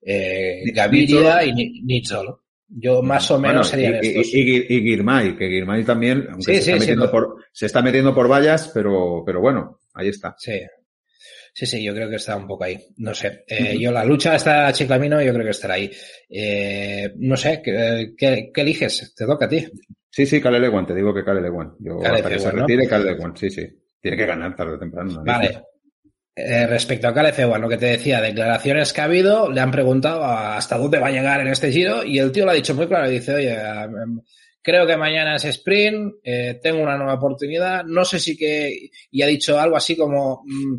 eh, 0.00 0.62
Gaviria 0.72 1.44
y 1.44 1.82
Nichol. 1.82 2.43
Yo 2.68 3.02
más 3.02 3.30
o 3.30 3.38
menos 3.38 3.54
bueno, 3.54 3.64
serían 3.64 4.04
y, 4.04 4.08
estos. 4.08 4.34
Y, 4.34 4.40
y, 4.40 4.66
y, 4.68 4.82
Girmay, 4.82 5.36
que 5.36 5.48
Girmay 5.48 5.84
también, 5.84 6.26
aunque 6.30 6.56
sí, 6.56 6.62
se, 6.62 6.70
está 6.72 6.80
metiendo 6.80 7.06
sí, 7.06 7.10
por, 7.10 7.36
se 7.52 7.66
está 7.66 7.82
metiendo 7.82 8.14
por 8.14 8.28
vallas, 8.30 8.70
pero, 8.72 9.22
pero 9.24 9.40
bueno, 9.40 9.80
ahí 9.94 10.08
está. 10.08 10.34
Sí. 10.38 10.60
Sí, 11.56 11.66
sí, 11.66 11.84
yo 11.84 11.94
creo 11.94 12.10
que 12.10 12.16
está 12.16 12.36
un 12.36 12.48
poco 12.48 12.64
ahí. 12.64 12.76
No 12.96 13.14
sé. 13.14 13.44
Eh, 13.46 13.62
uh 13.62 13.66
-huh. 13.66 13.80
Yo 13.80 13.92
la 13.92 14.04
lucha 14.04 14.34
está 14.34 14.72
Chiclamino, 14.72 15.22
yo 15.22 15.32
creo 15.32 15.44
que 15.44 15.50
estará 15.52 15.74
ahí. 15.74 15.88
Eh, 16.28 17.12
no 17.16 17.36
sé, 17.36 17.62
¿qué, 17.62 18.12
¿qué, 18.16 18.50
¿qué, 18.52 18.60
eliges? 18.60 19.14
Te 19.14 19.24
toca 19.24 19.44
a 19.44 19.48
ti. 19.48 19.64
Sí, 20.10 20.26
sí, 20.26 20.40
Cale 20.40 20.58
Leguan, 20.58 20.84
te 20.84 20.94
digo 20.94 21.14
que 21.14 21.22
Cale 21.24 21.40
Leguan. 21.40 21.74
Yo 21.78 22.00
Cale 22.00 22.16
hasta 22.16 22.28
que 22.28 22.38
se 22.40 22.50
retire, 22.50 22.88
Cale 22.88 23.04
Leguan, 23.04 23.36
sí, 23.36 23.50
sí. 23.50 23.68
Tiene 24.00 24.16
que 24.16 24.26
ganar 24.26 24.56
tarde 24.56 24.74
o 24.74 24.78
temprano. 24.78 25.12
¿no? 25.12 25.24
Vale. 25.24 25.62
Eh, 26.36 26.66
respecto 26.66 27.06
a 27.06 27.14
Caleb 27.14 27.38
Ewan, 27.38 27.60
lo 27.60 27.68
que 27.68 27.76
te 27.76 27.86
decía, 27.86 28.20
declaraciones 28.20 28.92
que 28.92 29.00
ha 29.00 29.04
habido, 29.04 29.48
le 29.48 29.60
han 29.60 29.70
preguntado 29.70 30.24
hasta 30.24 30.76
dónde 30.76 30.98
va 30.98 31.06
a 31.06 31.12
llegar 31.12 31.40
en 31.40 31.46
este 31.46 31.70
giro 31.70 32.02
y 32.02 32.18
el 32.18 32.32
tío 32.32 32.44
lo 32.44 32.50
ha 32.50 32.54
dicho 32.54 32.74
muy 32.74 32.88
claro, 32.88 33.08
dice, 33.08 33.34
oye, 33.34 33.56
creo 34.60 34.84
que 34.84 34.96
mañana 34.96 35.36
es 35.36 35.44
sprint, 35.44 36.14
eh, 36.24 36.58
tengo 36.60 36.82
una 36.82 36.96
nueva 36.96 37.14
oportunidad, 37.14 37.84
no 37.84 38.04
sé 38.04 38.18
si 38.18 38.36
que, 38.36 38.90
y 39.12 39.22
ha 39.22 39.28
dicho 39.28 39.60
algo 39.60 39.76
así 39.76 39.96
como, 39.96 40.42
mmm, 40.44 40.74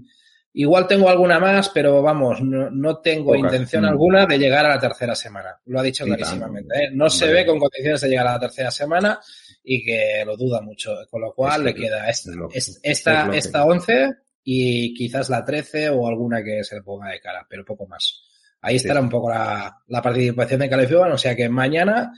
igual 0.56 0.88
tengo 0.88 1.08
alguna 1.08 1.40
más, 1.40 1.70
pero 1.70 2.02
vamos, 2.02 2.42
no, 2.42 2.70
no 2.70 2.98
tengo 2.98 3.32
Pocas. 3.32 3.54
intención 3.54 3.84
mm. 3.84 3.88
alguna 3.88 4.26
de 4.26 4.38
llegar 4.38 4.66
a 4.66 4.76
la 4.76 4.80
tercera 4.80 5.16
semana, 5.16 5.58
lo 5.68 5.80
ha 5.80 5.84
dicho 5.84 6.04
sí, 6.04 6.10
clarísimamente, 6.10 6.84
¿eh? 6.84 6.90
no 6.92 7.10
se 7.10 7.32
ve 7.32 7.46
con 7.46 7.60
condiciones 7.60 8.02
de 8.02 8.10
llegar 8.10 8.28
a 8.28 8.34
la 8.34 8.40
tercera 8.42 8.72
semana 8.72 9.22
y 9.64 9.86
que 9.86 10.22
lo 10.26 10.36
duda 10.36 10.60
mucho, 10.60 10.98
con 11.10 11.22
lo 11.22 11.34
cual 11.34 11.64
le 11.64 11.74
queda 11.74 12.10
esta, 12.10 12.32
esta, 12.84 13.34
esta 13.34 13.64
11 13.64 14.25
y 14.48 14.94
quizás 14.94 15.30
la 15.30 15.44
13 15.44 15.90
o 15.90 16.08
alguna 16.08 16.44
que 16.44 16.64
se 16.64 16.76
le 16.76 16.84
ponga 16.84 17.10
de 17.10 17.20
cara, 17.20 17.46
pero 17.50 17.66
poco 17.66 17.88
más. 17.88 18.22
Ahí 18.62 18.76
estará 18.76 19.00
sí. 19.00 19.04
un 19.04 19.10
poco 19.10 19.32
la, 19.32 19.76
la 19.88 20.02
participación 20.04 20.60
de 20.60 20.70
Califiban, 20.70 21.12
o 21.12 21.18
sea 21.18 21.36
que 21.36 21.50
mañana 21.50 22.14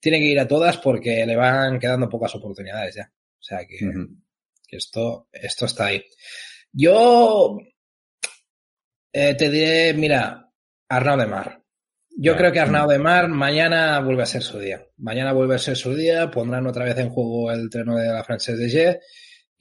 tiene 0.00 0.18
que 0.18 0.26
ir 0.26 0.40
a 0.40 0.48
todas 0.48 0.78
porque 0.78 1.24
le 1.24 1.36
van 1.36 1.78
quedando 1.78 2.08
pocas 2.08 2.34
oportunidades 2.34 2.96
ya. 2.96 3.04
O 3.04 3.42
sea 3.42 3.64
que, 3.66 3.86
uh 3.86 3.88
-huh. 3.88 4.16
que 4.66 4.76
esto, 4.76 5.28
esto 5.32 5.66
está 5.66 5.86
ahí. 5.86 6.04
Yo 6.72 7.58
eh, 9.12 9.34
te 9.36 9.48
diré, 9.48 9.94
mira, 9.94 10.50
Arnaud 10.88 11.20
de 11.20 11.26
Mar. 11.26 11.62
Yo 12.16 12.36
creo 12.36 12.50
que 12.50 12.60
Arnaud 12.60 12.90
de 12.90 12.98
Mar 12.98 13.28
mañana 13.28 14.00
vuelve 14.00 14.24
a 14.24 14.26
ser 14.26 14.42
su 14.42 14.58
día. 14.58 14.84
Mañana 14.96 15.32
vuelve 15.32 15.54
a 15.54 15.58
ser 15.58 15.76
su 15.76 15.94
día, 15.94 16.30
pondrán 16.32 16.66
otra 16.66 16.84
vez 16.84 16.98
en 16.98 17.10
juego 17.10 17.52
el 17.52 17.70
treno 17.70 17.96
de 17.96 18.08
la 18.08 18.24
Frances 18.24 18.58
de 18.58 18.66
G 18.66 19.00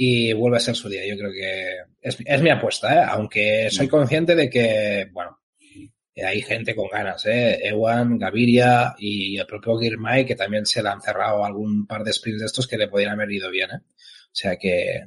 y 0.02 0.32
vuelve 0.32 0.56
a 0.56 0.62
ser 0.62 0.78
su 0.78 0.88
día. 0.88 1.06
Yo 1.06 1.18
creo 1.18 1.30
que 1.30 1.76
es, 2.02 2.18
es 2.26 2.42
mi 2.42 2.50
apuesta, 2.50 2.96
¿eh? 2.96 3.06
aunque 3.06 3.68
soy 3.70 3.90
consciente 3.90 4.34
de 4.34 4.50
que, 4.50 5.10
bueno, 5.12 5.38
hay 6.16 6.42
gente 6.42 6.74
con 6.74 6.88
ganas, 6.88 7.26
¿eh? 7.26 7.60
Ewan, 7.64 8.18
Gaviria 8.18 8.96
y 8.98 9.38
el 9.38 9.46
propio 9.46 9.78
Girmay 9.78 10.26
que 10.26 10.36
también 10.36 10.66
se 10.66 10.82
le 10.82 10.88
han 10.88 11.02
cerrado 11.02 11.44
algún 11.44 11.86
par 11.86 12.06
de 12.06 12.14
sprints 12.14 12.40
de 12.40 12.46
estos 12.46 12.66
que 12.66 12.78
le 12.78 12.88
podrían 12.88 13.12
haber 13.12 13.30
ido 13.30 13.52
bien, 13.52 13.72
¿eh? 13.72 13.80
O 13.82 14.32
sea 14.32 14.56
que, 14.56 15.06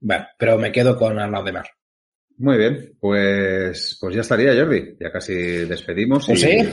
bueno, 0.00 0.26
pero 0.38 0.56
me 0.56 0.72
quedo 0.72 0.96
con 0.96 1.18
Arnaud 1.18 1.44
de 1.44 1.52
Mar. 1.52 1.66
Muy 2.38 2.56
bien, 2.56 2.96
pues, 2.98 3.98
pues 4.00 4.14
ya 4.14 4.22
estaría, 4.22 4.54
Jordi. 4.54 4.96
Ya 4.98 5.12
casi 5.12 5.34
despedimos. 5.34 6.24
Pues 6.26 6.42
y... 6.42 6.46
sí. 6.46 6.68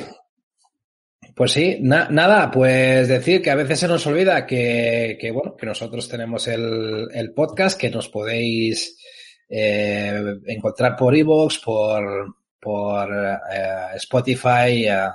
Pues 1.39 1.53
sí, 1.53 1.77
na 1.79 2.09
nada, 2.09 2.51
pues 2.51 3.07
decir 3.07 3.41
que 3.41 3.49
a 3.49 3.55
veces 3.55 3.79
se 3.79 3.87
nos 3.87 4.05
olvida 4.05 4.45
que, 4.45 5.17
que 5.17 5.31
bueno, 5.31 5.55
que 5.55 5.65
nosotros 5.65 6.09
tenemos 6.09 6.49
el, 6.49 7.07
el 7.13 7.31
podcast, 7.31 7.79
que 7.79 7.89
nos 7.89 8.09
podéis 8.09 8.97
eh, 9.47 10.21
encontrar 10.47 10.97
por 10.97 11.15
iVoox, 11.15 11.59
por, 11.59 12.35
por 12.59 13.09
eh, 13.53 13.95
Spotify, 13.95 14.85
eh, 14.85 15.07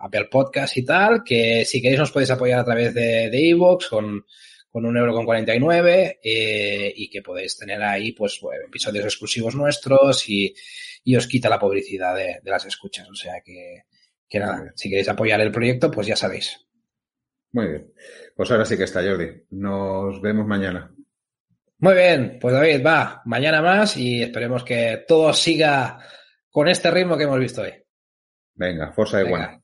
Apple 0.00 0.28
Podcast 0.30 0.74
y 0.78 0.86
tal, 0.86 1.22
que 1.22 1.66
si 1.66 1.82
queréis 1.82 2.00
nos 2.00 2.12
podéis 2.12 2.30
apoyar 2.30 2.60
a 2.60 2.64
través 2.64 2.94
de, 2.94 3.28
de 3.28 3.40
iVoox 3.48 3.88
con, 3.88 4.24
con 4.70 4.86
un 4.86 4.96
euro 4.96 5.12
con 5.12 5.26
49 5.26 6.20
eh, 6.24 6.94
y 6.96 7.10
que 7.10 7.20
podéis 7.20 7.58
tener 7.58 7.82
ahí 7.82 8.12
pues 8.12 8.40
episodios 8.66 9.04
exclusivos 9.04 9.54
nuestros 9.54 10.30
y, 10.30 10.54
y 11.04 11.14
os 11.14 11.26
quita 11.26 11.50
la 11.50 11.58
publicidad 11.60 12.16
de, 12.16 12.38
de 12.42 12.50
las 12.50 12.64
escuchas. 12.64 13.06
O 13.10 13.14
sea 13.14 13.42
que, 13.44 13.82
que 14.28 14.38
nada, 14.38 14.72
si 14.74 14.88
queréis 14.88 15.08
apoyar 15.08 15.40
el 15.40 15.52
proyecto, 15.52 15.90
pues 15.90 16.06
ya 16.06 16.16
sabéis. 16.16 16.66
Muy 17.52 17.66
bien. 17.66 17.92
Pues 18.36 18.50
ahora 18.50 18.64
sí 18.64 18.76
que 18.76 18.84
está, 18.84 19.02
Jordi. 19.02 19.28
Nos 19.50 20.20
vemos 20.20 20.46
mañana. 20.46 20.92
Muy 21.80 21.94
bien, 21.94 22.38
pues 22.40 22.54
David, 22.54 22.84
va, 22.84 23.22
mañana 23.24 23.62
más 23.62 23.96
y 23.96 24.22
esperemos 24.22 24.64
que 24.64 25.04
todo 25.06 25.32
siga 25.32 26.00
con 26.50 26.66
este 26.68 26.90
ritmo 26.90 27.16
que 27.16 27.24
hemos 27.24 27.38
visto 27.38 27.62
hoy. 27.62 27.72
Venga, 28.54 28.92
Forza 28.92 29.18
de 29.18 29.24
Venga, 29.24 29.60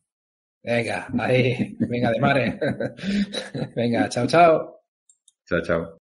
venga 0.62 1.08
ahí, 1.18 1.76
venga 1.80 2.10
de 2.10 2.20
mare. 2.20 2.60
venga, 3.76 4.08
chao, 4.08 4.26
chao. 4.26 4.84
Chao, 5.44 5.60
chao. 5.62 6.03